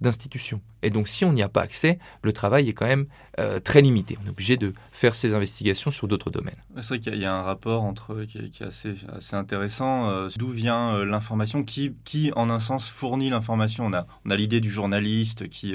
[0.00, 0.60] d'institutions.
[0.82, 3.06] Et donc si on n'y a pas accès, le travail est quand même
[3.38, 4.16] euh, très limité.
[4.22, 6.54] On est obligé de faire ces investigations sur d'autres domaines.
[6.76, 10.08] C'est vrai qu'il y, a- un rapport entre qui qui est assez, assez intéressant.
[10.10, 14.30] euh, D'où vient euh, l'information qui, qui, en un sens, fournit l'information On a, on
[14.30, 15.74] a l'idée du journaliste qui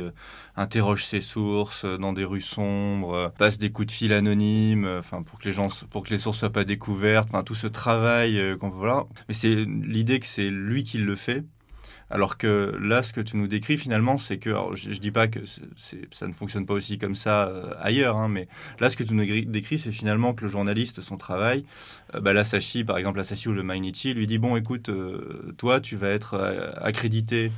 [0.55, 5.39] interroge ses sources dans des rues sombres, passe des coups de fil anonymes, enfin pour
[5.39, 7.29] que les gens, pour que les sources soient pas découvertes.
[7.45, 8.41] Tout ce travail.
[9.27, 11.43] Mais c'est l'idée que c'est lui qui le fait.
[12.09, 15.27] Alors que là, ce que tu nous décris finalement, c'est que, je, je dis pas
[15.27, 15.39] que
[16.11, 18.47] ça ne fonctionne pas aussi comme ça euh, ailleurs, hein, mais
[18.79, 21.65] Là, ce que tu nous décris, c'est finalement que le journaliste, son travail,
[22.13, 22.33] euh, bah,
[22.85, 26.35] par exemple, l'Asahi ou le Mainichi, lui dit Bon, écoute, euh, toi, tu vas être
[26.35, 27.51] euh, accrédité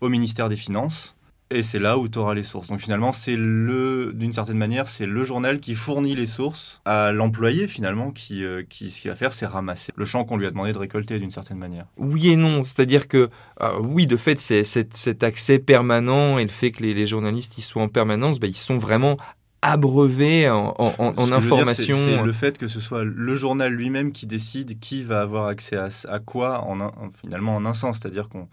[0.00, 1.15] au ministère des Finances.
[1.50, 2.66] Et c'est là où tu auras les sources.
[2.66, 7.12] Donc finalement, c'est le, d'une certaine manière, c'est le journal qui fournit les sources à
[7.12, 10.46] l'employé finalement, qui, euh, qui ce qu'il va faire, c'est ramasser le champ qu'on lui
[10.46, 11.86] a demandé de récolter d'une certaine manière.
[11.98, 13.28] Oui et non, c'est-à-dire que
[13.62, 17.06] euh, oui, de fait, c'est cet, cet accès permanent et le fait que les, les
[17.06, 19.16] journalistes y soient en permanence, ben, ils sont vraiment
[19.62, 21.96] abreuvés en, en- dire, information.
[21.96, 25.46] c'est- c'est le fait que ce soit le journal lui-même qui décide qui va avoir
[25.46, 27.98] accès à, à quoi, en un- finalement en un sens.
[28.00, 28.48] C'est-à-dire qu'on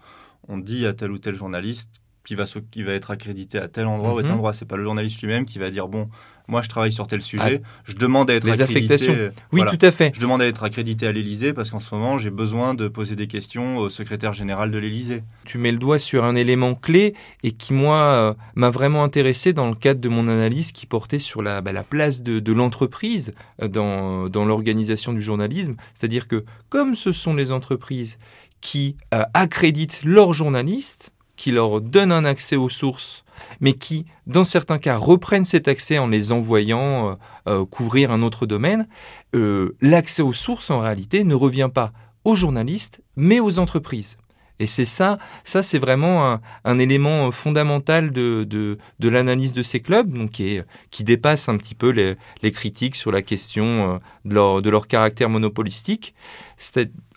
[0.48, 3.86] on dit à tel ou tel journaliste qui va, qui va être accrédité à tel
[3.86, 4.36] endroit ou à tel Mhm.
[4.36, 4.52] endroit.
[4.54, 6.08] C'est pas le journaliste lui-même qui va dire bon,
[6.48, 8.94] moi je travaille sur tel sujet, je demande à être Ah, les accrédité.
[8.94, 9.32] affectations.
[9.52, 9.70] Oui, voilà.
[9.76, 10.12] tout à fait.
[10.14, 13.14] Je demande à être accrédité à l'Élysée parce qu'en ce moment j'ai besoin de poser
[13.16, 15.22] des questions au secrétaire général de l'Élysée.
[15.44, 19.52] Tu mets le doigt sur un élément clé et qui, moi, euh, m'a vraiment intéressé
[19.52, 22.52] dans le cadre de mon analyse qui portait sur la, bah, la place de, de
[22.52, 23.32] l'entreprise
[23.62, 25.76] euh, dans, dans l'organisation du journalisme.
[25.94, 28.18] C'est-à-dire que comme ce sont les entreprises
[28.60, 33.24] qui euh, accréditent leurs journalistes, qui leur donnent un accès aux sources,
[33.60, 37.14] mais qui, dans certains cas, reprennent cet accès en les envoyant euh,
[37.48, 38.86] euh, couvrir un autre domaine,
[39.34, 41.92] euh, l'accès aux sources, en réalité, ne revient pas
[42.24, 44.16] aux journalistes, mais aux entreprises.
[44.60, 50.16] Et c'est ça, ça c'est vraiment un, élément fondamental de, de, l'analyse de ces clubs,
[50.16, 54.86] donc qui, dépasse un petit peu les, critiques sur la question de leur, de leur
[54.86, 56.14] caractère monopolistique.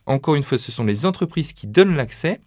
[0.08, 2.42] Encore une fois, ce sont les entreprises qui donnent l'accès.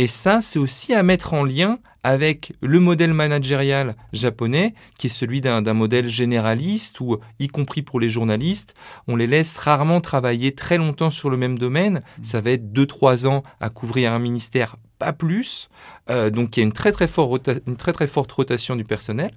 [0.00, 5.10] Et ça, c'est aussi à mettre en lien avec le modèle managérial japonais, qui est
[5.10, 8.72] celui d'un modèle généraliste, où, y compris pour les journalistes,
[9.08, 12.00] on les laisse rarement travailler très longtemps sur le même domaine.
[12.22, 15.68] Ça va être 2-3 ans à couvrir un ministère, pas plus.
[16.08, 18.76] Euh, donc il y a une très très, fort rota- une très très forte rotation
[18.76, 19.32] du personnel.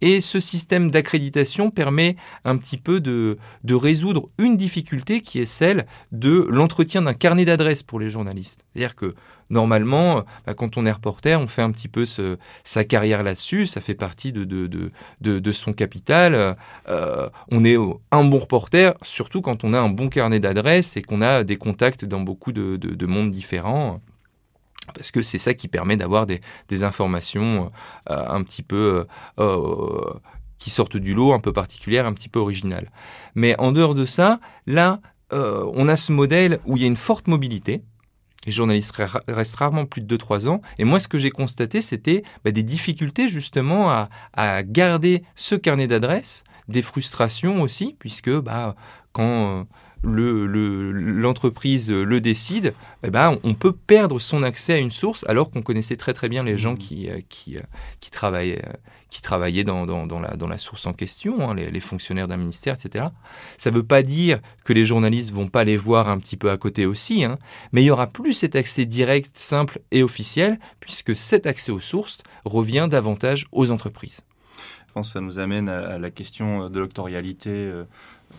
[0.00, 5.44] Et ce système d'accréditation permet un petit peu de, de résoudre une difficulté qui est
[5.44, 8.64] celle de l'entretien d'un carnet d'adresses pour les journalistes.
[8.74, 9.14] C'est-à-dire que
[9.52, 12.04] normalement, euh, bah, quand on est reporter, on fait un petit peu
[12.64, 16.56] sa carrière là-dessus, ça fait partie de, son capital.
[16.88, 17.76] Euh, on est
[18.10, 21.56] un bon reporter, surtout quand on a un bon carnet d'adresses et qu'on a des
[21.56, 24.00] contacts dans beaucoup de, de, de mondes différents.
[24.94, 26.40] Parce que c'est ça qui permet d'avoir des,
[26.82, 27.70] informations
[28.10, 29.06] euh, un petit peu
[30.58, 32.90] qui sortent du lot, un peu particulières, un petit peu originales.
[33.34, 36.96] Mais en dehors de ça, là, on a ce modèle où il y a une
[36.96, 37.82] forte mobilité.
[38.46, 40.60] Les journalistes re- restent rarement plus de 2-3 ans.
[40.78, 45.54] Et moi, ce que j'ai constaté, c'était bah, des difficultés justement à, à garder ce
[45.54, 48.74] carnet d'adresses, des frustrations aussi, puisque bah,
[49.12, 49.64] quand euh,
[50.02, 55.24] le- le- l'entreprise le, décide, eh ben, on peut perdre son accès à une source
[55.28, 56.78] alors qu'on connaissait très très bien les gens Mhm.
[56.78, 57.60] qui, euh, qui, euh,
[58.00, 58.72] qui travaillaient, euh,
[59.10, 62.28] qui travaillaient dans, dans, dans la, dans la source en question, hein, les, les fonctionnaires
[62.28, 63.06] d'un ministère, etc.
[63.58, 66.50] Ça ne veut pas dire que les journalistes vont pas les voir un petit peu
[66.50, 67.38] à côté aussi, hein,
[67.72, 71.78] mais il y aura plus cet accès direct, simple et officiel, puisque cet accès aux
[71.80, 74.20] sources revient davantage aux entreprises.
[74.88, 77.84] Je pense que ça nous amène à, la question de l'octorialité euh,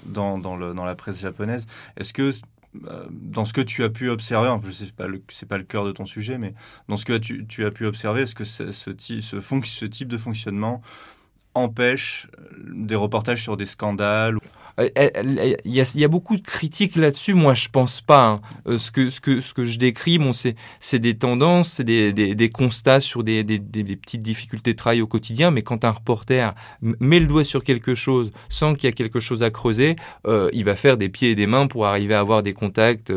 [0.06, 1.68] dans, le- dans la presse japonaise.
[1.98, 2.32] Est-ce que,
[2.88, 5.86] euh, dans ce que tu as pu observer, je sais pas, c'est pas le cœur
[5.86, 6.54] de ton sujet, mais
[6.90, 10.82] dans ce que tu, as pu observer, est-ce que ce type de fonctionnement
[11.56, 12.28] empêche
[12.74, 14.38] des reportages sur des scandales
[14.80, 14.90] euh,
[15.66, 17.34] il y, a, beaucoup de critiques là-dessus.
[17.34, 18.26] Moi, je pense pas.
[18.26, 18.41] Hein.
[18.68, 21.84] Euh, ce que ce que ce que je décris, bon, c'est c'est des tendances, c'est
[21.84, 25.52] des, des, des, constats sur des, des, des, petites difficultés de travail au quotidien.
[25.52, 29.20] Mais quand un reporter met le doigt sur quelque chose sans qu'il y ait quelque
[29.20, 29.95] chose à creuser,
[30.28, 33.12] euh, il va faire des pieds et des mains pour arriver à avoir des contacts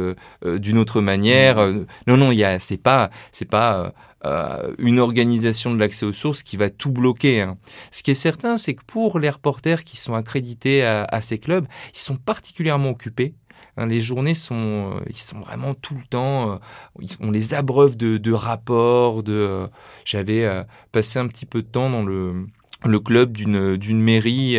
[0.45, 1.59] d'une autre manière.
[1.59, 1.87] Mmh.
[2.07, 3.95] non, non, il y a c'est pas c'est pas
[4.25, 7.43] euh, une organisation de l'accès aux sources qui va tout bloquer.
[7.43, 7.59] Hein.
[7.91, 11.67] Ce qui est certain, c'est que pour les reporters qui sont accrédités à, ces clubs,
[11.95, 13.35] ils sont particulièrement occupés.
[13.77, 13.87] Hein.
[13.87, 16.53] les journées sont, euh, ils sont vraiment tout le temps.
[16.53, 19.23] Euh, on les abreuve de, rapports.
[19.23, 19.69] De,
[20.07, 20.49] j'avais
[20.93, 24.59] passé un petit peu de temps dans le club d'une mairie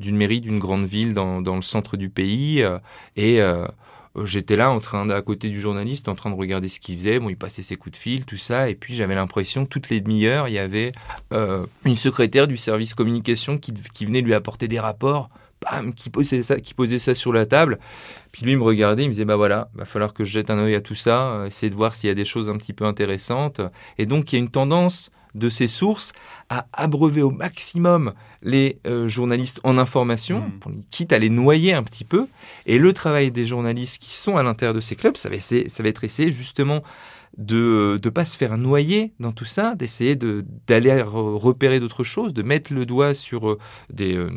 [0.00, 2.64] d'une mairie d'une grande ville dans, dans le centre du pays
[3.16, 3.40] et
[4.24, 7.18] j'étais là en train à côté du journaliste en train de regarder ce qu'il faisait.
[7.18, 8.70] Bon il passait ses coups de fil tout ça.
[8.70, 10.92] Et puis j'avais l'impression que toutes les demi-heures il y avait
[11.32, 13.72] euh, une secrétaire du service communication qui,
[14.04, 15.28] venait lui apporter des rapports
[15.96, 17.78] qui posait ça qui posait ça sur la table.
[18.32, 20.50] Puis lui il me regardait il me disait bah voilà va falloir que je jette
[20.50, 22.56] un œil à tout ça euh, essayer de voir s'il y a des choses un
[22.56, 23.60] petit peu intéressantes.
[23.98, 26.12] Et donc il y a une tendance de ces sources
[26.48, 28.12] à abreuver au maximum
[28.42, 30.72] les euh, journalistes en information, mmh.
[30.90, 32.26] quitte à les noyer un petit peu.
[32.66, 35.82] Et le travail des journalistes qui sont à l'intérieur de ces clubs, ça va, ça
[35.82, 36.82] va être essayer justement
[37.36, 42.42] de ne pas se faire noyer dans tout ça, d'essayer d'aller repérer d'autres choses, de
[42.42, 43.58] mettre le doigt sur euh,
[43.92, 44.30] des, euh,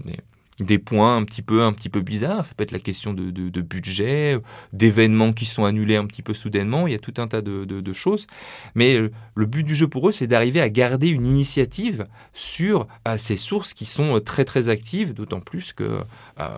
[0.59, 2.45] des points un petit peu un petit peu bizarres.
[2.45, 4.37] Ça peut être la question de, de, budget,
[4.73, 6.87] d'événements qui sont annulés un petit peu soudainement.
[6.87, 8.27] Il y a tout un tas de, de choses.
[8.75, 12.87] Mais euh, le but du jeu pour eux, c'est d'arriver à garder une initiative sur
[13.07, 16.05] euh, ces sources qui sont euh, très très actives, d'autant plus qu'elles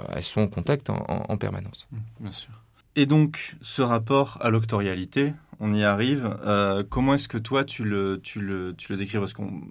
[0.10, 1.88] elles sont en contact en, permanence.
[1.92, 2.52] Mmh, bien sûr.
[2.96, 6.36] Et donc, ce rapport à l'octorialité, on y arrive.
[6.90, 9.18] comment est-ce que toi, tu le, tu le, tu le décris?
[9.18, 9.62] Parce qu'on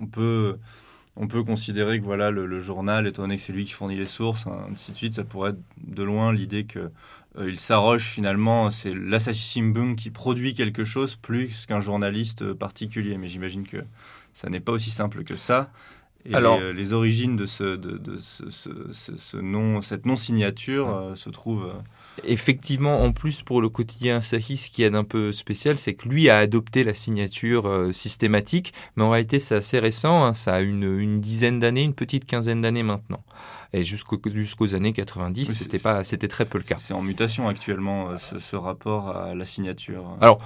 [0.00, 0.58] on peut
[1.18, 4.06] on peut considérer que voilà le, journal, étant donné que c'est lui qui fournit les
[4.06, 6.90] sources, ainsi de suite, ça pourrait être de loin l'idée que
[7.38, 13.18] euh, il s'arroge finalement, c'est l'assassin qui produit quelque chose plus qu'un journaliste particulier.
[13.18, 13.78] Mais j'imagine que
[14.32, 15.70] ça n'est pas aussi simple que ça.
[16.24, 21.80] Et Alors, les, origines de, ce, de, ce, nom, cette non-signature euh, se trouvent euh,
[22.24, 26.08] Effectivement, en plus pour le quotidien Sahis, ce qui est un peu spécial, c'est que
[26.08, 30.34] lui a adopté la signature euh, systématique, mais en réalité c'est assez récent, hein.
[30.34, 33.22] ça a une, dizaine d'années, une petite quinzaine d'années maintenant.
[33.74, 36.76] Et jusqu'aux années 90, c'était pas, c'était très peu le cas.
[36.78, 40.16] C'est en mutation actuellement euh, ce, rapport à la signature.
[40.20, 40.38] Alors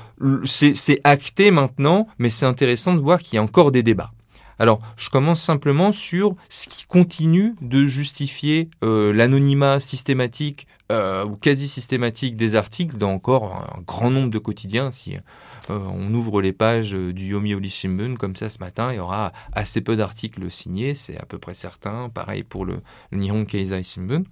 [0.44, 4.10] c'est acté maintenant, mais c'est intéressant de voir qu'il y a encore des débats.
[4.58, 11.36] Alors, je commence simplement sur ce qui continue de justifier euh, l'anonymat systématique euh, ou
[11.36, 14.90] quasi systématique des articles dans encore un grand nombre de quotidiens.
[14.90, 18.96] Si euh, on ouvre les pages du Yomi Oli Shimbun comme ça ce matin, il
[18.96, 22.08] y aura assez peu d'articles signés, c'est à peu près certain.
[22.08, 22.80] Pareil pour le,
[23.12, 24.22] Nihon Keizai Shimbun.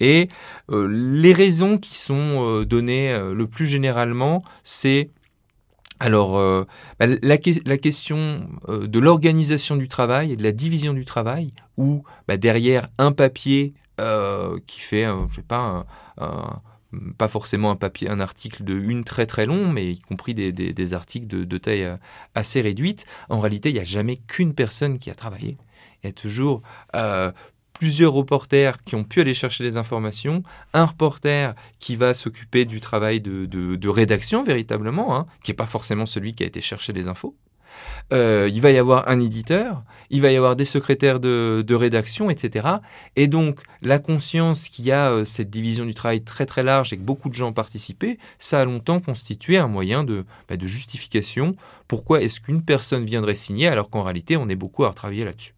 [0.00, 0.28] Et
[0.70, 5.10] les raisons qui sont données le plus généralement, c'est
[6.04, 6.66] alors,
[6.98, 12.36] bah, la, question de l'organisation du travail et de la division du travail, où bah,
[12.36, 15.86] derrière un papier euh, qui fait, euh, je sais pas,
[17.18, 20.94] pas forcément un papier, un article de une très très long, mais y compris des,
[20.94, 21.96] articles de, taille euh,
[22.34, 23.04] assez réduite.
[23.28, 25.56] En réalité, il n'y a jamais qu'une personne qui a travaillé.
[26.02, 26.62] Il y a toujours
[27.82, 32.78] plusieurs reporters qui ont pu aller chercher les informations, un reporter qui va s'occuper du
[32.78, 37.08] travail de, rédaction véritablement, hein, qui n'est pas forcément celui qui a été chercher les
[37.08, 37.34] infos,
[38.12, 42.30] euh, il va y avoir un éditeur, il va y avoir des secrétaires de, rédaction,
[42.30, 42.68] etc.
[43.16, 46.92] Et donc, la conscience qu'il y a euh, cette division du travail très très large
[46.92, 50.56] et que beaucoup de gens ont participé, ça a longtemps constitué un moyen de, bah,
[50.56, 51.56] de justification.
[51.88, 55.54] Pourquoi est-ce qu'une personne viendrait signer alors qu'en réalité, on est beaucoup à travailler là-dessus?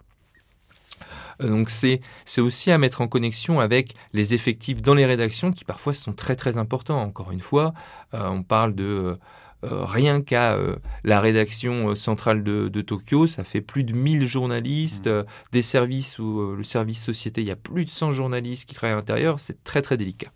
[1.41, 2.01] Donc c'est
[2.39, 6.37] aussi à mettre en connexion avec les effectifs dans les rédactions qui parfois sont très
[6.37, 7.01] très importants.
[7.01, 7.75] Encore une fois,
[8.13, 9.19] on parle de
[9.65, 14.27] euh, rien qu'à euh, la rédaction euh, centrale de, Tokyo, ça fait plus de 1000
[14.27, 15.25] journalistes, mmh.
[15.53, 18.93] des services où le service société, il y a plus de 100 journalistes qui travaillent
[18.93, 20.31] à l'intérieur, c'est très très délicat.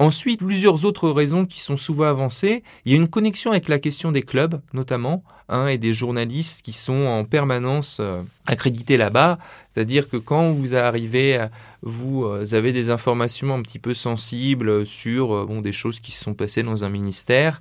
[0.00, 2.62] Ensuite, plusieurs autres raisons qui sont souvent avancées.
[2.84, 6.62] Il y a une connexion avec la question des clubs, notamment, hein, et des journalistes
[6.62, 8.00] qui sont en permanence
[8.46, 9.38] accrédités là-bas.
[9.74, 11.46] C'est-à-dire que quand vous arrivez,
[11.82, 16.10] vous euh, avez des informations un petit peu sensibles sur euh, bon, des choses qui
[16.10, 17.60] se sont passées dans un ministère,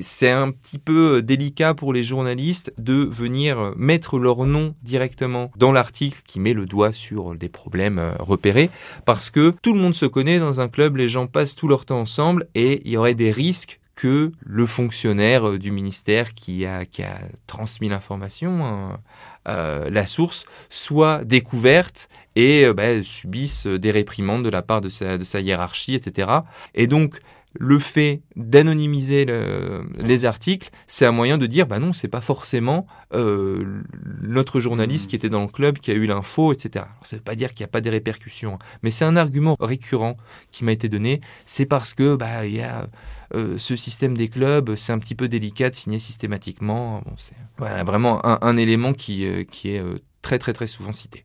[0.00, 5.50] c'est un petit peu euh, délicat pour les journalistes de venir mettre leur nom directement
[5.56, 8.70] dans l'article qui met le doigt sur des problèmes repérés,
[9.04, 11.84] parce que tout le monde se connaît dans un club, les gens passent tout leur
[11.84, 16.86] temps ensemble et il y aurait des risques que le fonctionnaire du ministère qui a,
[16.86, 17.02] qui
[17.46, 18.98] transmis l'information, hein,
[19.44, 25.40] la source, soit découverte et bah, subisse des réprimandes de la part sa, de sa
[25.40, 26.32] hiérarchie, etc.
[26.74, 27.18] Et donc,
[27.58, 29.26] le fait d'anonymiser
[29.98, 33.82] les articles, c'est un moyen de dire, bah non, c'est pas forcément euh,
[34.22, 36.84] notre journaliste qui était dans le club qui a eu l'info, etc.
[37.02, 39.56] ça ne veut pas dire qu'il n'y a pas des répercussions, mais c'est un argument
[39.58, 40.16] récurrent
[40.52, 41.20] qui m'a été donné.
[41.44, 42.88] C'est parce que bah il y a
[43.34, 47.02] euh, ce système des clubs, c'est un petit peu délicat de signer systématiquement.
[47.16, 49.82] c'est vraiment un, élément qui, euh, qui est
[50.22, 51.24] très très très souvent cité.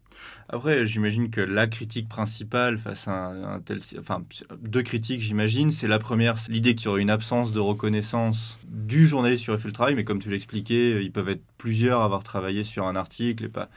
[0.55, 3.79] Après, j'imagine que la critique principale face à un, tel...
[3.99, 4.23] Enfin,
[4.61, 5.73] deux critiques, j'imagine.
[5.73, 9.59] C'est la première, l'idée qu'il y aurait une absence de reconnaissance du journaliste qui aurait
[9.59, 12.87] fait le travail, mais comme tu l'expliquais, ils peuvent être plusieurs à avoir travaillé sur
[12.87, 13.67] un article et pas...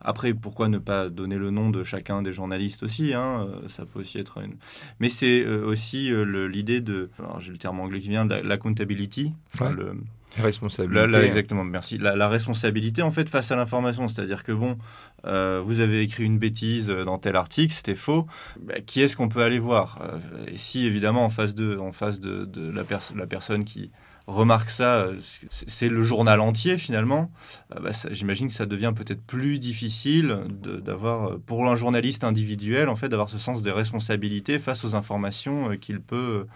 [0.00, 3.84] après, pourquoi ne pas donner le nom de chacun des journalistes aussi hein euh, Ça
[3.84, 4.56] peut aussi être une...
[5.00, 7.10] Mais c'est euh, aussi euh, l'idée de...
[7.40, 9.34] J'ai le terme anglais qui vient, de l'accountability.
[9.60, 9.98] le
[10.38, 11.18] Responsabilité.
[11.18, 11.98] exactement, merci.
[11.98, 14.08] La, responsabilité, en fait, face à l'information.
[14.08, 14.78] C'est-à-dire que, bon,
[15.26, 18.26] euh, vous avez écrit une bêtise dans tel article, c'était faux.
[18.60, 21.92] Bah, qui est-ce qu'on peut aller voir euh, Et si, évidemment, en face de, en
[21.92, 22.84] face de, la,
[23.16, 23.90] la personne qui
[24.26, 25.14] remarque ça, euh,
[25.50, 27.32] c'est le journal entier, finalement,
[27.70, 33.08] bah, j'imagine que ça devient peut-être plus difficile d'avoir, pour un journaliste individuel, en fait,
[33.08, 36.46] d'avoir ce sens des responsabilités face aux informations qu'il peut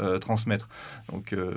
[0.00, 0.68] euh, transmettre.
[1.12, 1.52] Donc, euh,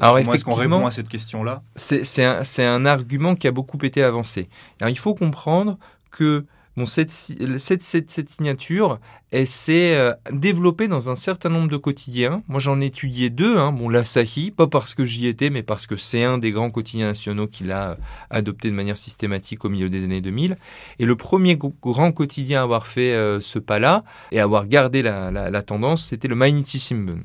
[0.00, 3.78] Alors, comment est-ce qu'on répond à cette question-là C'est un, un, argument qui a beaucoup
[3.82, 4.48] été avancé.
[4.80, 5.78] Alors, il faut comprendre
[6.10, 8.98] que Bon, cette, cette, cette, signature,
[9.30, 12.42] elle s'est euh, développée dans un certain nombre de quotidiens.
[12.48, 13.58] Moi, j'en ai étudié deux.
[13.58, 13.70] Hein.
[13.70, 17.06] Bon, l'Asahi, pas parce que j'y étais, mais parce que c'est un des grands quotidiens
[17.06, 17.96] nationaux qu'il a
[18.28, 20.56] adopté de manière systématique au milieu des années 2000.
[20.98, 25.30] Et le premier grand quotidien à avoir fait ce pas-là et à avoir gardé la,
[25.30, 27.20] la, la tendance, c'était le Mainichi Shimbun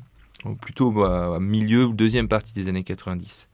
[0.60, 3.48] plutôt bah, milieu ou deuxième partie des années 90.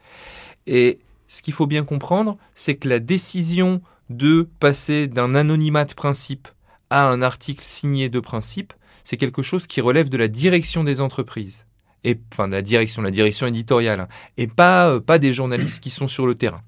[0.67, 3.81] Et ce qu'il faut bien comprendre, c'est que la décision
[4.11, 6.49] de passer d'un anonymat de principe
[6.91, 8.73] à un article signé de principe,
[9.05, 11.67] c'est quelque chose qui relève de la direction des entreprises.
[12.05, 15.83] Et, enfin, de la direction, la direction éditoriale, hein, et pas, euh, pas des journalistes
[15.83, 16.63] qui sont sur le terrain.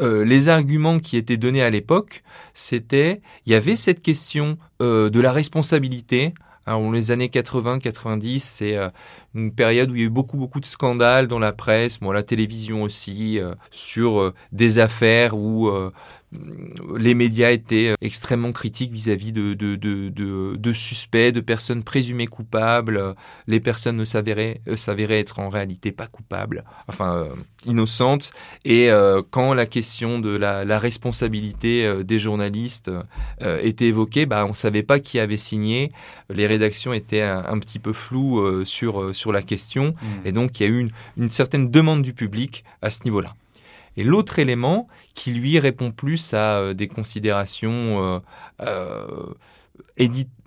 [0.00, 2.22] Euh, les arguments qui étaient donnés à l'époque,
[2.52, 6.32] c'était, il y avait cette question euh, de la responsabilité
[6.66, 8.88] alors, les années 80-90, c'est euh,
[9.34, 12.10] une période où il y a eu beaucoup, beaucoup de scandales dans la presse, bon,
[12.10, 15.70] la télévision aussi, euh, sur euh, des affaires où
[16.96, 22.26] les médias étaient euh, extrêmement critiques vis-à-vis de, de, de, de, suspects, de personnes présumées
[22.26, 23.14] coupables.
[23.46, 27.34] Les personnes ne s'avéraient, euh, s'avéraient être en réalité pas coupables, enfin euh,
[27.66, 28.30] innocentes.
[28.64, 28.90] Et
[29.30, 32.90] quand la question de la, la responsabilité des journalistes
[33.40, 35.90] était évoquée, bah, on ne savait pas qui avait signé.
[36.28, 39.94] Les rédactions étaient un, petit peu floues sur, sur la question.
[40.00, 40.06] Mmh.
[40.26, 43.34] Et donc il y a eu une, une certaine demande du public à ce niveau-là.
[43.96, 48.18] Et l'autre élément qui lui répond plus à euh, des considérations euh,
[48.62, 49.34] euh,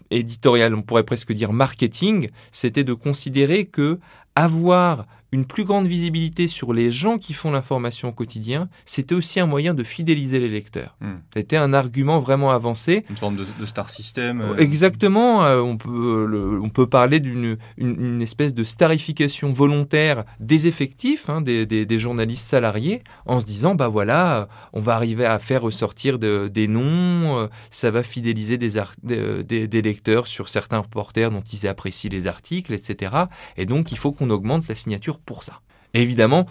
[0.09, 3.99] éditoriales, on pourrait presque dire marketing, c'était de considérer que
[4.37, 9.39] avoir une plus grande visibilité sur les gens qui font l'information au quotidien, c'était aussi
[9.39, 10.95] un moyen de fidéliser les lecteurs.
[11.01, 11.17] Hmm.
[11.33, 13.03] C'était un argument vraiment avancé.
[13.09, 14.41] Une forme de, star system.
[14.41, 14.55] Euh.
[14.55, 15.43] Exactement.
[15.43, 21.41] Euh, on, peut, on peut parler d'une une, espèce de starification volontaire des effectifs, hein,
[21.41, 26.19] des, des, journalistes salariés, en se disant, bah voilà, on va arriver à faire ressortir
[26.19, 28.71] des noms, euh, ça va fidéliser des,
[29.03, 33.11] des, des lecteurs sur certains reporters dont ils apprécient les articles, etc.
[33.57, 35.61] Et donc, il faut qu'on augmente la signature pour ça.
[35.93, 36.45] évidemment,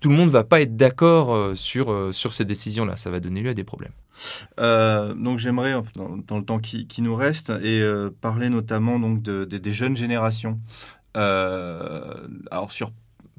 [0.00, 2.96] tout le monde ne va pas être d'accord euh, sur, euh, sur ces décisions-là.
[2.96, 3.92] Ça va donner lieu à des problèmes.
[4.60, 7.82] Euh, donc j'aimerais, dans, le temps qui, nous reste, et
[8.20, 10.60] parler notamment donc des jeunes générations.
[11.14, 12.92] alors sur,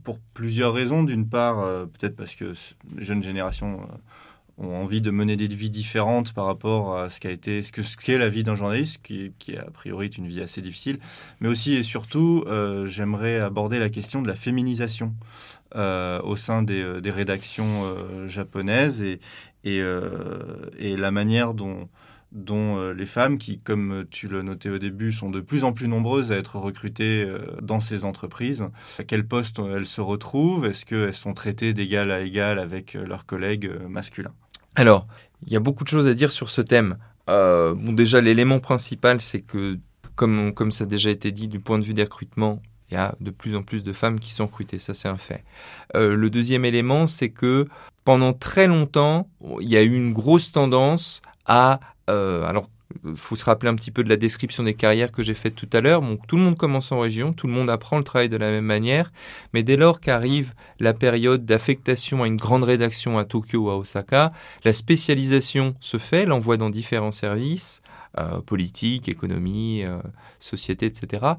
[0.03, 1.03] pour plusieurs raisons.
[1.03, 2.53] D'une part, peut-être parce que
[2.95, 3.87] les jeunes générations
[4.57, 8.55] ont envie de mener des vies différentes par rapport à ce qu'est la vie d'un
[8.55, 10.99] journaliste, qui, a priori est une vie assez difficile.
[11.39, 15.13] Mais aussi et surtout, euh, j'aimerais aborder la question de la féminisation
[15.75, 17.83] euh, au sein des, euh, rédactions
[18.27, 19.19] japonaises et,
[19.63, 21.87] la manière dont
[22.91, 26.31] les femmes, qui, comme tu le notais au début, sont de plus en plus nombreuses
[26.31, 27.31] à être recrutées
[27.61, 28.65] dans ces entreprises.
[28.97, 30.65] À quel poste elles se retrouvent?
[30.65, 34.33] Est-ce qu'elles sont traitées d'égal à égal avec leurs collègues masculins?
[34.77, 35.07] Alors,
[35.45, 36.97] il y a beaucoup de choses à dire sur ce thème.
[37.29, 39.79] Euh, bon, déjà, l'élément principal, c'est que,
[40.13, 43.15] comme, ça a déjà été dit, du point de vue des recrutements, il y a
[43.19, 45.43] de plus en plus de femmes qui sont recrutées, ça c'est un fait.
[45.95, 47.67] Euh, le deuxième élément, c'est que
[48.05, 49.27] pendant très longtemps,
[49.59, 51.79] il y a eu une grosse tendance à...
[52.11, 52.69] Euh, alors,
[53.15, 55.69] faut se rappeler un petit peu de la description des carrières que j'ai faites tout
[55.73, 56.01] à l'heure.
[56.27, 58.65] Tout le monde commence en région, tout le monde apprend le travail de la même
[58.65, 59.11] manière,
[59.53, 63.77] mais dès lors qu'arrive la période d'affectation à une grande rédaction à Tokyo ou à
[63.77, 64.31] Osaka,
[64.63, 67.81] la spécialisation se fait, l'envoi dans différents services,
[68.17, 69.97] euh, politique, économie, euh,
[70.39, 71.33] société, etc.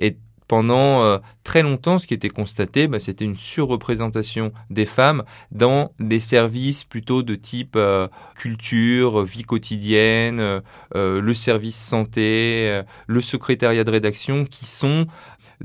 [0.00, 0.16] Et
[0.48, 5.92] pendant euh, très longtemps, ce qui était constaté, bah, c'était une surreprésentation des femmes dans
[5.98, 13.84] les services plutôt de type euh, culture, vie quotidienne, euh, le service santé, le secrétariat
[13.84, 15.06] de rédaction, qui sont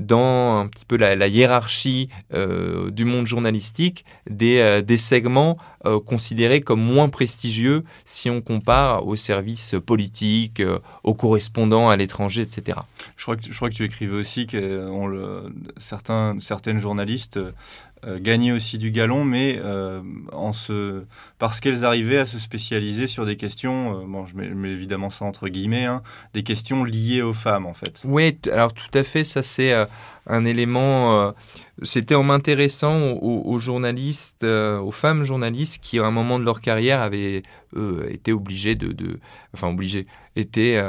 [0.00, 6.00] dans un petit peu la, hiérarchie euh, du monde journalistique des, euh, des segments euh,
[6.00, 10.62] considérés comme moins prestigieux si on compare aux services politiques,
[11.04, 12.78] aux correspondants à l'étranger, etc.
[13.16, 14.90] Je crois, que, je crois que tu écrivais aussi que
[15.76, 17.38] certains, certaines journalistes
[18.06, 20.00] gagner aussi du galon, mais euh,
[20.32, 21.02] en se...
[21.38, 25.26] parce qu'elles arrivaient à se spécialiser sur des questions, euh, bon, je mets, évidemment ça
[25.26, 28.00] entre guillemets, hein, des questions liées aux femmes en fait.
[28.04, 29.74] Oui, alors tout à fait, ça c'est
[30.26, 31.34] un élément.
[31.82, 37.00] C'était en m'intéressant aux, journalistes, aux femmes journalistes qui à un moment de leur carrière
[37.00, 37.42] avaient
[38.08, 39.18] été obligées de, de,
[39.54, 40.82] enfin obligées, étaient,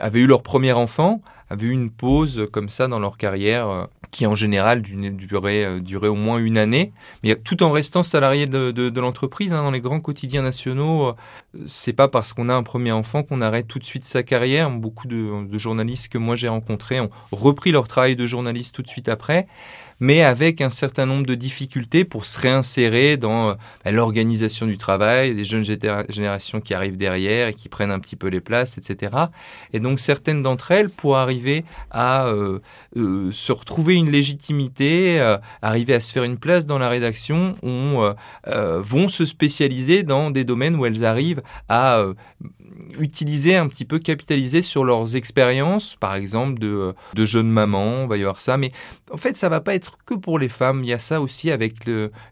[0.00, 4.26] avaient eu leur premier enfant, avaient eu une pause comme ça dans leur carrière qui
[4.26, 6.92] en général euh, durait au moins une année,
[7.22, 9.52] mais tout en restant salarié de, l'entreprise.
[9.52, 11.14] Hein, dans les grands quotidiens nationaux, euh,
[11.66, 14.70] c'est pas parce qu'on a un premier enfant qu'on arrête tout de suite sa carrière.
[14.70, 18.88] Beaucoup de journalistes que moi j'ai rencontrés ont repris leur travail de journaliste tout de
[18.88, 19.46] suite après
[20.00, 24.78] mais avec un certain nombre de difficultés pour se réinsérer dans euh, bah, l'organisation du
[24.78, 28.78] travail, des jeunes générations qui arrivent derrière et qui prennent un petit peu les places,
[28.78, 29.16] etc.
[29.72, 32.60] Et donc certaines d'entre elles, pour arriver à euh,
[32.96, 35.20] euh, se retrouver une légitimité,
[35.62, 38.14] arriver à se faire une place dans la rédaction, on,
[38.78, 42.04] vont se spécialiser dans des domaines où elles arrivent à
[42.98, 48.06] utiliser un petit peu, capitaliser sur leurs expériences, par exemple de, de jeunes mamans, on
[48.06, 48.72] va y avoir ça, mais
[49.10, 51.50] en fait ça va pas être que pour les femmes, il y a ça aussi
[51.50, 51.74] avec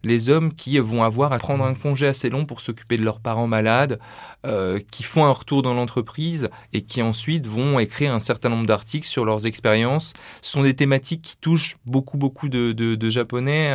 [0.03, 3.21] les hommes qui vont avoir à prendre un congé assez long pour s'occuper de leurs
[3.21, 3.99] parents malades,
[4.47, 8.67] euh, qui font un retour dans l'entreprise et qui ensuite vont écrire un certain nombre
[8.67, 10.13] d'articles sur leurs expériences.
[10.43, 13.71] Ce sont des thématiques qui touchent beaucoup beaucoup de, de, Japonais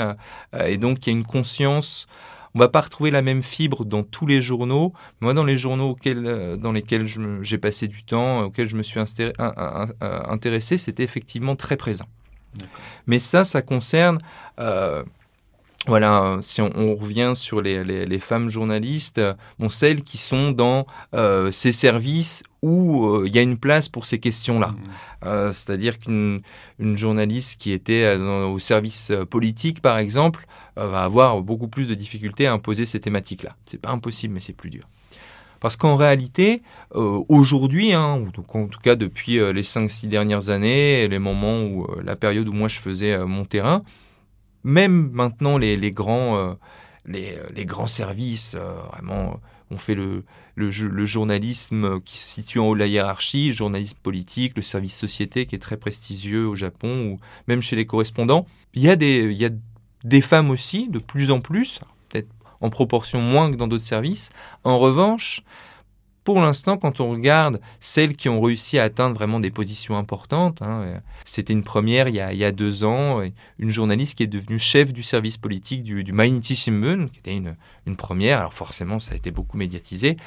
[0.55, 2.07] euh, et donc il y a une conscience
[2.55, 4.93] on va pas retrouver la même fibre dans tous les journaux.
[5.21, 7.05] Moi, dans les journaux auxquels, euh, dans lesquels
[7.41, 8.99] j'ai passé du temps, auxquels je me suis
[9.99, 12.05] intéressé, c'était effectivement très présent.
[13.07, 14.19] Mais ça, ça concerne...
[14.59, 15.03] Euh,
[15.89, 19.21] voilà, si on, revient sur les, femmes journalistes,
[19.59, 24.05] bon, celles qui sont dans euh, ces services où il y a une place pour
[24.05, 24.75] ces questions-là.
[25.23, 25.51] Mmh.
[25.51, 26.41] C'est-à-dire qu'une
[26.79, 32.53] journaliste qui était au service politique, par exemple, va avoir beaucoup plus de difficultés à
[32.53, 33.55] imposer ces thématiques-là.
[33.65, 34.83] C'est pas impossible, mais c'est plus dur.
[35.59, 36.61] Parce qu'en réalité,
[36.95, 41.83] euh, aujourd'hui, hein, en tout cas depuis euh, les 5-6 dernières années, les moments où
[41.83, 43.83] euh, la période où moi je faisais mon terrain,
[44.63, 46.57] même maintenant les, les grands,
[47.05, 49.39] les, les, grands services, vraiment,
[49.71, 50.23] on fait le,
[50.55, 54.61] le, le, journalisme qui se situe en haut de la hiérarchie, le journalisme politique, le
[54.61, 58.45] service société qui est très prestigieux au Japon, ou même chez les correspondants.
[58.73, 59.49] Il y a des, il y a
[60.03, 61.79] des femmes aussi, de plus en plus,
[62.09, 62.29] peut-être
[62.61, 64.29] en proportion moins que dans d'autres services.
[64.63, 65.43] En revanche,
[66.29, 70.61] pour l'instant, quand on regarde celles qui ont réussi à atteindre vraiment des positions importantes,
[70.61, 73.19] hein, c'était une première il y, a, deux ans,
[73.57, 76.13] une journaliste qui est devenue chef du service politique du, du
[76.53, 77.55] Shimbun, qui était une,
[77.87, 80.17] une, première, alors forcément ça a été beaucoup médiatisé.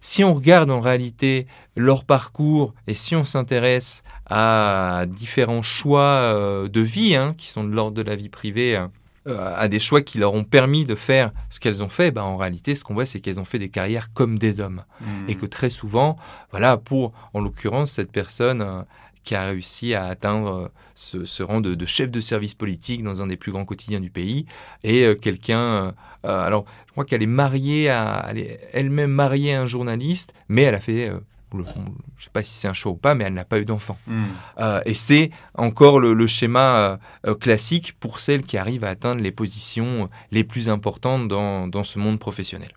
[0.00, 1.46] Si on regarde en réalité
[1.76, 7.62] leur parcours et si on s'intéresse à différents choix euh, de vie, hein, qui sont
[7.62, 8.90] de l'ordre de la vie privée, hein,
[9.28, 12.22] euh, à des choix qui leur ont permis de faire ce qu'elles ont fait, ben,
[12.22, 14.82] en réalité, ce qu'on voit, c'est qu'elles ont fait des carrières comme des hommes.
[15.00, 15.04] Mmh.
[15.28, 16.16] Et que très souvent,
[16.50, 18.82] voilà, pour, en l'occurrence, cette personne euh,
[19.22, 20.72] qui a réussi à atteindre
[21.14, 24.10] euh, ce, rang de, chef de service politique dans un des plus grands quotidiens du
[24.10, 24.46] pays,
[24.82, 25.94] et quelqu'un,
[26.24, 30.62] alors, je crois qu'elle est mariée à, elle est elle-même mariée à un journaliste, mais
[30.62, 31.10] elle a fait
[31.52, 33.64] je ne sais pas si c'est un choix ou pas, mais elle n'a pas eu
[33.64, 33.98] d'enfant.
[34.06, 34.24] Hmm.
[34.58, 36.96] Euh, et c'est encore le, schéma euh,
[37.26, 41.84] euh, classique pour celles qui arrivent à atteindre les positions les plus importantes dans, dans
[41.84, 42.70] ce monde professionnel.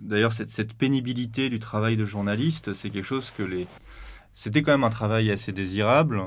[0.00, 3.66] D'ailleurs, cette, cette, pénibilité du travail de journaliste, c'est quelque chose que les...
[4.34, 6.22] C'était quand même un travail assez désirable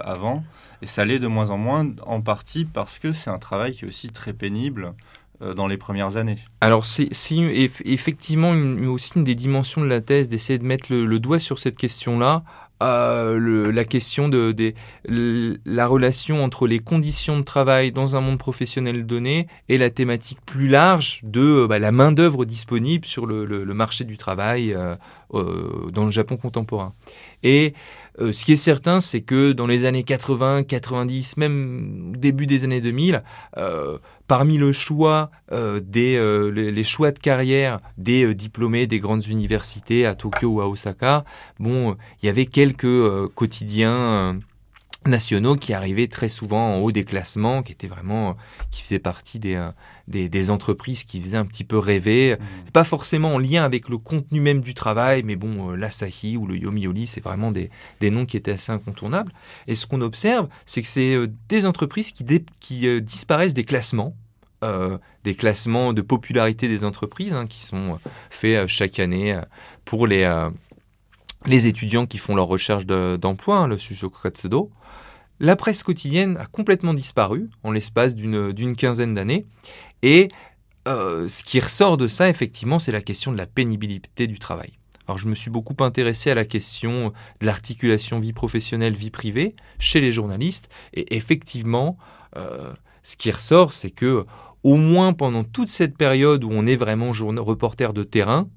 [0.00, 0.42] avant,
[0.82, 3.84] et ça l'est de moins en moins, en partie parce que c'est un travail qui
[3.84, 4.94] est aussi très pénible
[5.40, 6.38] dans les premières années.
[6.60, 7.08] Alors c'est
[7.84, 8.52] effectivement
[8.90, 12.42] aussi une des dimensions de la thèse d'essayer de mettre le, doigt sur cette question-là.
[12.82, 14.54] euh, la question de,
[15.64, 20.38] la relation entre les conditions de travail dans un monde professionnel donné et la thématique
[20.44, 24.94] plus large de bah, la main-d'œuvre disponible sur le, marché du travail euh,
[25.34, 26.92] euh, dans le Japon contemporain.
[27.42, 27.74] Et
[28.18, 32.80] ce qui est certain, c'est que dans les années 80, 90, même début des années
[32.80, 33.22] 2000,
[34.26, 40.48] parmi le choix des les, choix de carrière des diplômés des grandes universités à Tokyo
[40.48, 41.24] ou à Osaka,
[41.58, 44.32] bon, il y avait quelques euh, quotidiens euh,
[45.06, 48.32] nationaux qui arrivaient très souvent en haut des classements, qui étaient vraiment, euh,
[48.70, 49.56] qui faisaient partie des,
[50.08, 52.36] des, entreprises qui faisaient un petit peu rêver.
[52.38, 52.70] Mmh.
[52.72, 56.56] Pas forcément en lien avec le contenu même du travail, mais bon, l'Asahi ou le
[56.56, 59.32] Yomiuri, c'est vraiment des, des, noms qui étaient assez incontournables.
[59.66, 61.16] Et ce qu'on observe, c'est que c'est
[61.48, 62.24] des entreprises qui,
[62.60, 64.14] qui disparaissent des classements.
[65.24, 67.98] des classements de popularité des entreprises hein, qui sont
[68.30, 69.38] faits chaque année
[69.84, 70.24] pour les,
[71.46, 73.76] les étudiants qui font leur recherche d'emploi, hein, le
[74.22, 74.70] Katsudo,
[75.38, 79.44] la presse quotidienne a complètement disparu en l'espace d'une quinzaine d'années.
[80.02, 80.28] Et
[80.86, 84.72] euh, ce qui ressort de ça, effectivement, c'est la question de la pénibilité du travail.
[85.06, 89.54] Alors je me suis beaucoup intéressé à la question de l'articulation vie professionnelle, vie privée
[89.78, 90.68] chez les journalistes.
[90.94, 91.96] Et effectivement,
[92.36, 92.72] euh,
[93.02, 94.26] ce qui ressort, c'est que
[94.62, 98.48] au moins pendant toute cette période où on est vraiment reporter de terrain,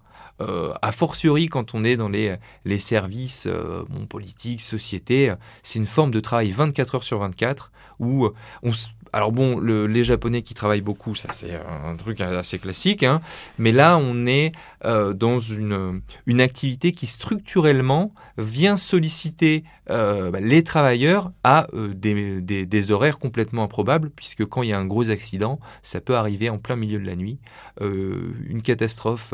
[0.42, 5.34] euh, a fortiori quand on est dans les, les services euh, politiques, sociétés,
[5.64, 8.30] c'est une forme de travail 24 heures sur 24 où
[8.64, 8.72] on,
[9.14, 13.22] alors bon, les Japonais qui travaillent beaucoup, ça c'est un truc assez classique, hein.
[13.58, 14.52] mais là on est
[14.86, 16.02] euh, dans une,
[16.40, 24.10] activité qui structurellement vient solliciter euh, bah, les travailleurs à euh, des, horaires complètement improbables,
[24.10, 27.06] puisque quand il y a un gros accident, ça peut arriver en plein milieu de
[27.06, 27.40] la nuit.
[27.82, 29.34] une catastrophe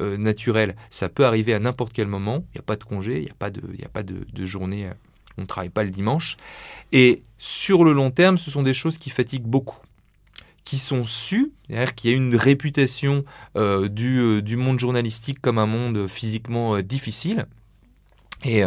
[0.00, 3.24] naturelle, ça peut arriver à n'importe quel moment, il n'y a pas de congé, il
[3.24, 4.88] n'y a pas de, de journée
[5.38, 6.36] on ne travaille pas le dimanche.
[6.92, 9.78] Et sur le long terme, ce sont des choses qui fatiguent beaucoup
[10.66, 13.24] qui sont sues, c'est-à-dire qu'il y a une réputation
[13.56, 17.46] euh, euh, du, monde journalistique comme un monde physiquement euh, difficile.
[18.44, 18.62] Et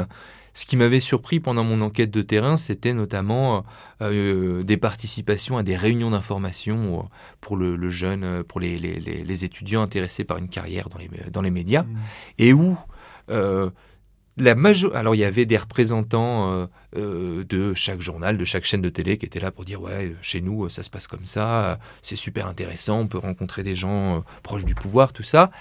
[0.53, 3.63] ce qui m'avait surpris pendant mon enquête de terrain, c'était notamment
[4.01, 7.07] des participations à des réunions d'information
[7.39, 11.84] pour le, jeune, pour les, étudiants intéressés par une carrière dans les, dans les médias,
[11.84, 11.97] mmh.
[12.39, 12.76] et où
[14.40, 14.56] la
[14.96, 16.68] Alors il y avait des représentants euh,
[16.98, 20.16] euh, de chaque journal, de chaque chaîne de télé qui étaient là pour dire ouais
[20.22, 24.18] chez nous ça se passe comme ça, c'est super intéressant, on peut rencontrer des gens
[24.18, 25.52] euh, proches du pouvoir, tout ça.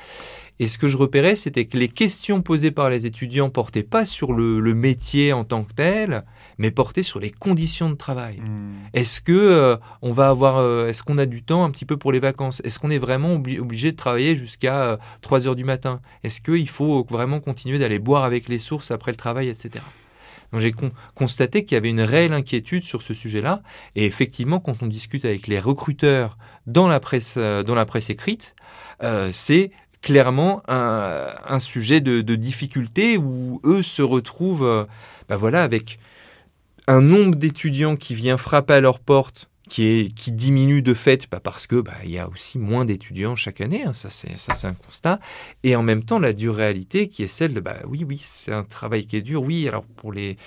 [0.61, 4.05] Et ce que je repérais, c'était que les questions posées par les étudiants portaient pas
[4.05, 6.25] sur le, métier en tant que tel,
[6.59, 8.41] mais portaient sur les conditions de travail.
[8.41, 8.75] Hmm.
[8.93, 11.97] Est-ce que euh, on va avoir, euh, est-ce qu'on a du temps un petit peu
[11.97, 12.61] pour les vacances?
[12.65, 16.01] Est-ce qu'on est vraiment obligé de travailler jusqu'à 3 euh, heures du matin?
[16.25, 19.85] Est-ce qu'il faut vraiment continuer d'aller boire avec les sources après le travail, etc.
[20.51, 20.75] Donc j'ai
[21.15, 23.63] constaté qu'il y avait une réelle inquiétude sur ce sujet-là.
[23.97, 28.55] Et effectivement, quand on discute avec les recruteurs dans la presse, dans la presse écrite,
[29.31, 29.73] c'est
[30.03, 34.85] clairement un, sujet de, difficulté où eux se retrouvent euh,
[35.29, 35.99] bah voilà, avec
[36.87, 41.29] un nombre d'étudiants qui vient frapper à leur porte qui, est, qui diminue de fait
[41.31, 44.67] bah parce que bah, il y a aussi moins d'étudiants chaque année, hein, ça c'est
[44.67, 45.21] un constat,
[45.63, 48.53] et en même temps la dure réalité qui est celle de bah oui oui c'est
[48.53, 50.39] un travail qui est dur, oui alors pour les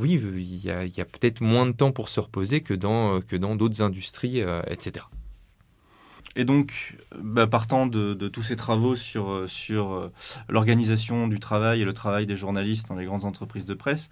[0.00, 3.36] oui il y a, a peut-être moins de temps pour se reposer que dans que
[3.36, 5.04] dans d'autres industries euh, etc.
[6.36, 10.08] Et donc, bah, partant de, tous ces travaux sur, euh, euh,
[10.48, 14.10] l'organisation du travail et le travail des journalistes dans les grandes entreprises de presse,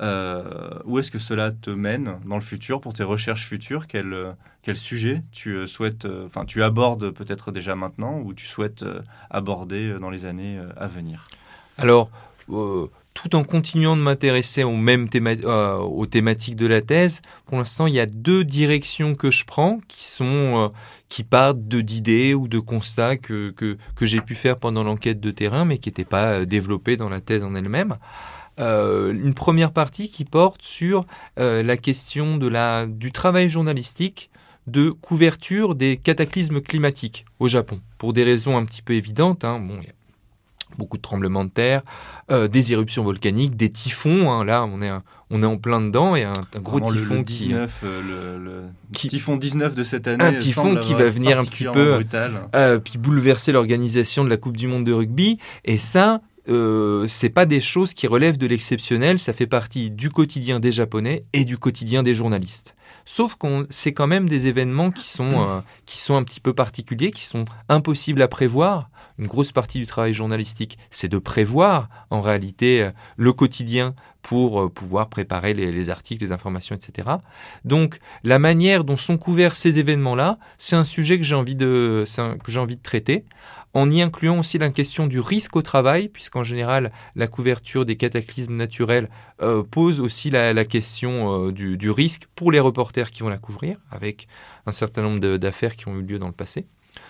[0.00, 3.86] euh, où est-ce que cela te mène dans le futur pour tes recherches futures?
[3.86, 8.84] Quel, quel sujet tu souhaites, enfin tu abordes peut-être déjà maintenant ou tu souhaites
[9.30, 11.28] aborder dans les années à venir?
[11.78, 12.08] Alors,
[13.14, 17.94] tout en continuant de m'intéresser aux mêmes euh, thématiques de la thèse, pour l'instant, il
[17.94, 20.68] y a deux directions que je prends qui sont euh,
[21.30, 23.54] partent d'idées ou de constats que,
[24.00, 27.20] j'ai pu faire pendant l'enquête de terrain, mais qui n'étaient pas euh, développés dans la
[27.20, 27.96] thèse en elle-même.
[28.58, 31.06] une première partie qui porte sur
[31.36, 32.36] la question
[32.88, 34.30] du travail journalistique
[34.66, 39.44] de couverture des cataclysmes climatiques au Japon, pour des raisons un petit peu évidentes.
[39.44, 39.60] Hein.
[39.60, 39.78] Bon,
[40.76, 41.82] beaucoup de tremblements de terre,
[42.30, 44.30] euh, des éruptions volcaniques, des typhons.
[44.30, 44.44] Hein.
[44.44, 44.90] là, on est,
[45.30, 48.62] on est en plein dedans et un, un gros typhon le, 19, qui, euh, le,
[48.92, 50.24] typhon 19 de cette année.
[50.24, 52.00] Un typhon qui va venir un petit peu
[52.54, 55.38] euh, puis bouleverser l'organisation de la Coupe du Monde de rugby.
[55.64, 60.10] Et ça, euh, c'est pas des choses qui relèvent de l'exceptionnel, ça fait partie du
[60.10, 62.76] quotidien des Japonais et du quotidien des journalistes.
[63.06, 66.52] Sauf qu'on c'est quand même des événements qui sont euh, qui sont un petit peu
[66.52, 68.90] particuliers, qui sont impossibles à prévoir.
[69.18, 74.72] Une grosse partie du travail journalistique, c'est de prévoir en réalité euh, le quotidien pour
[74.72, 77.10] pouvoir préparer les, articles, les informations, etc.
[77.66, 82.04] Donc la manière dont sont couverts ces événements-là, c'est un sujet que j'ai envie, de,
[82.42, 83.26] que j'ai envie de traiter
[83.74, 87.96] en y incluant aussi la question du risque au travail, puisqu'en général, la couverture des
[87.96, 89.10] cataclysmes naturels
[89.42, 93.76] euh, pose aussi la, question euh, du, risque pour les reporters qui vont la couvrir,
[93.90, 94.28] avec
[94.66, 96.66] un certain nombre d'affaires qui ont eu lieu dans le passé.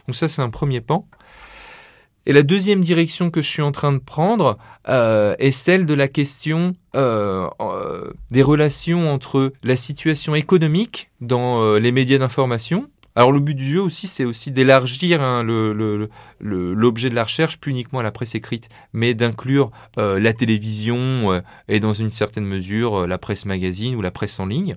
[0.08, 1.06] Donc ça, c'est un premier pan.
[2.26, 4.56] Et la deuxième direction que je suis en train de prendre
[4.88, 12.18] euh, est celle de la question des relations entre la situation économique dans les médias
[12.18, 15.44] d'information, alors le but du jeu aussi, c'est aussi d'élargir hein,
[16.40, 21.32] l'objet de la recherche, plus uniquement à la presse écrite, mais d'inclure euh, la télévision
[21.32, 24.76] euh, et dans une certaine mesure euh, la presse magazine ou la presse en ligne.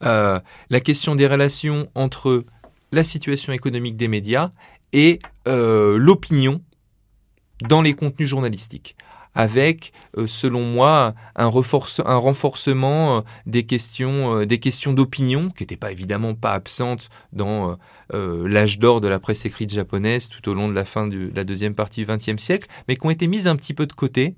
[0.00, 2.44] la question des relations entre
[2.92, 4.50] la situation économique des médias
[4.92, 6.62] et l'opinion
[7.68, 8.96] dans les contenus journalistiques
[9.36, 15.76] avec, euh, selon moi, un, renforcement euh, des questions, euh, des questions d'opinion, qui n'étaient
[15.76, 17.76] pas évidemment pas absentes dans
[18.12, 21.44] l'âge d'or de la presse écrite japonaise tout au long de la fin de la
[21.44, 24.36] deuxième partie du XXe siècle, mais qui ont été mises un petit peu de côté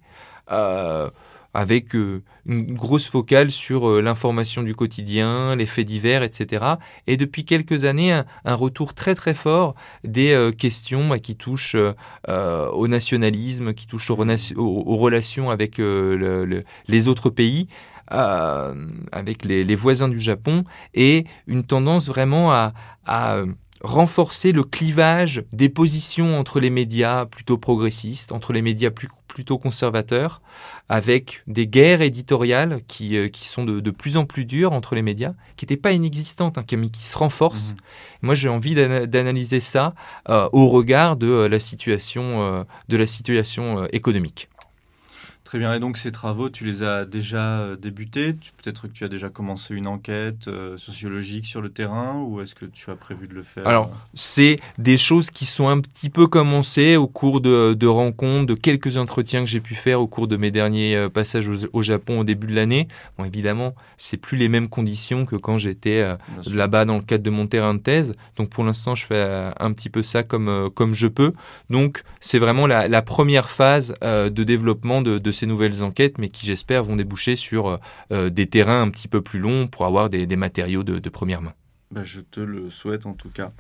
[1.54, 6.64] avec euh, une grosse focale sur euh, l'information du quotidien, les faits divers, etc.
[7.06, 8.12] Et depuis quelques années,
[8.44, 9.74] un, retour très très fort
[10.04, 11.76] des euh, questions bah, qui touchent
[12.28, 17.68] au nationalisme, qui touchent aux, relations avec les autres pays.
[18.08, 22.72] avec les, voisins du Japon et une tendance vraiment à
[23.80, 29.58] renforcer le clivage des positions entre les médias plutôt progressistes, entre les médias plus, plutôt
[29.58, 30.42] conservateurs,
[30.88, 34.94] avec des guerres éditoriales qui, euh, qui sont de, de, plus en plus dures entre
[34.94, 37.72] les médias, qui n'étaient pas inexistantes, hein, mais qui se renforcent.
[37.72, 37.78] Mhm.
[38.22, 39.94] Moi, j'ai envie d'analyser ça
[40.28, 44.48] euh, au regard de euh, la situation, de la situation économique.
[45.48, 45.72] Très bien.
[45.72, 48.34] Et donc ces travaux, tu les as déjà euh, débutés?
[48.62, 52.54] Peut-être que tu as déjà commencé une enquête euh, sociologique sur le terrain ou est-ce
[52.54, 53.66] que tu as prévu de le faire?
[53.66, 58.52] Alors, c'est des choses qui sont un petit peu commencées au cours de, rencontres, de
[58.52, 62.18] quelques entretiens que j'ai pu faire au cours de mes derniers euh, passages au, Japon
[62.18, 62.86] au début de l'année.
[63.16, 66.06] Bon, évidemment, c'est plus les mêmes conditions que quand j'étais
[66.52, 68.14] là-bas dans le cadre de mon terrain de thèse.
[68.36, 71.32] Donc pour l'instant, je fais un petit peu ça comme, comme je peux.
[71.70, 76.46] Donc c'est vraiment la, première phase de développement de, de ces nouvelles enquêtes, mais qui
[76.46, 77.76] j'espère vont déboucher sur euh,
[78.12, 81.54] euh, des terrains un petit peu plus longs pour avoir des, matériaux de, première main.
[81.90, 83.52] Bah, je te le souhaite en tout cas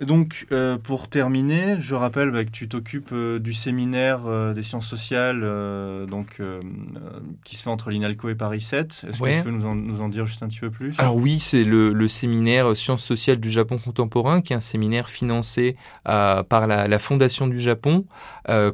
[0.00, 4.62] donc, euh, pour terminer, je rappelle bah, que tu t'occupes euh, du séminaire euh, des
[4.62, 5.42] sciences sociales
[6.08, 6.40] donc,
[7.44, 9.06] qui se fait entre l'INALCO et Paris 7.
[9.08, 10.98] Est-ce que tu peux nous en, dire juste un petit peu plus?
[10.98, 15.76] Alors oui, c'est le, séminaire Sciences sociales du Japon contemporain, qui est un séminaire financé
[16.04, 18.04] par la, Fondation du Japon,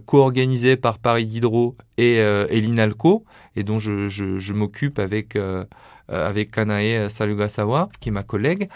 [0.07, 3.25] co-organisé par Paris Diderot et, l'INALCO,
[3.57, 5.39] et dont je, m'occupe avec,
[6.09, 8.69] avec Kanae Salugasawa, qui est ma collègue.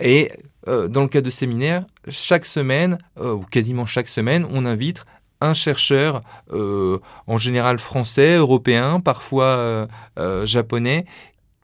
[0.00, 0.30] Et
[0.68, 5.04] euh, dans le cadre de séminaires, chaque semaine, euh, ou quasiment chaque semaine, on invite
[5.40, 6.22] un chercheur,
[6.52, 9.86] euh, en général français, européen, parfois
[10.44, 11.04] japonais,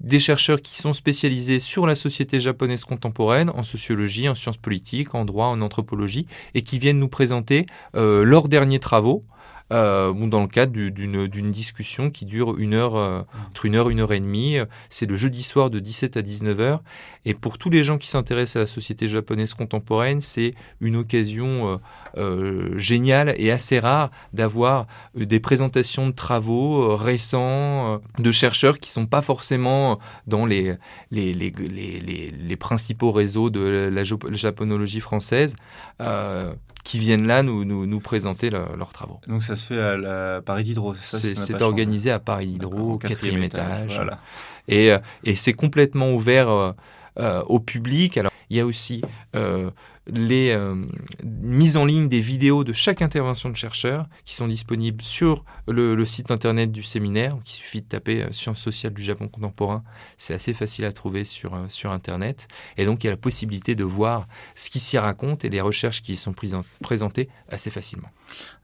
[0.00, 5.14] des chercheurs qui sont spécialisés sur la société japonaise contemporaine, en sociologie, en sciences politiques,
[5.14, 9.24] en droit, en anthropologie, et qui viennent nous présenter leurs derniers travaux
[9.72, 13.92] euh, dans le cadre d'une discussion qui dure une heure, euh, entre une heure et
[13.92, 14.58] une heure et demie.
[14.90, 16.82] C'est le jeudi soir de 17 à 19 heures.
[17.24, 21.80] Et pour tous les gens qui s'intéressent à la société japonaise contemporaine, c'est une occasion
[22.18, 29.04] euh, géniale et assez rare d'avoir des présentations de travaux récents de chercheurs qui ne
[29.04, 30.74] sont pas forcément dans les,
[31.10, 35.54] les, les, les principaux réseaux de la japonologie française
[36.84, 39.18] qui viennent là nous, nous, nous présenter leurs travaux.
[39.26, 44.00] Donc ça se fait à la Paris Diderot, c'est organisé à Paris Diderot, quatrième, étage.
[44.68, 46.72] Et, euh, et c'est complètement ouvert euh,
[47.18, 48.16] euh, au public.
[48.16, 49.02] Alors, il y a aussi
[49.34, 49.70] euh,
[50.06, 50.74] les euh,
[51.22, 56.04] mises en ligne des vidéos de chaque intervention de chercheur qui sont disponibles sur le,
[56.04, 57.36] site internet du séminaire.
[57.44, 59.84] Il suffit de taper Sciences sociales du Japon contemporain.
[60.16, 62.48] C'est assez facile à trouver sur, sur Internet.
[62.76, 65.60] Et donc, il y a la possibilité de voir ce qui s'y raconte et les
[65.60, 66.34] recherches qui y sont
[66.80, 68.08] présentées assez facilement.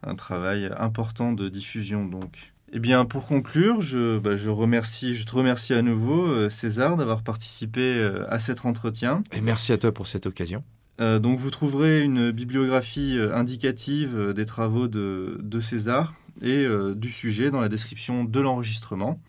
[0.03, 2.53] Un travail important de diffusion, donc.
[2.73, 6.97] Eh bien, pour conclure, je, bah, je, remercie, je te remercie à nouveau, euh, César,
[6.97, 9.23] d'avoir participé euh, à cet entretien.
[9.33, 10.63] Et merci à toi pour cette occasion.
[11.01, 17.61] Euh, donc, vous trouverez une bibliographie indicative des travaux de, César et du sujet dans
[17.61, 19.21] la description de l'enregistrement.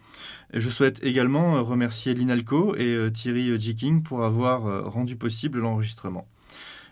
[0.53, 6.27] Je souhaite également remercier l'INALCO et Thierry Jiking pour avoir rendu possible l'enregistrement.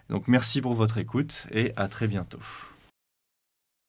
[0.10, 2.40] Donc, merci pour votre écoute et à très bientôt.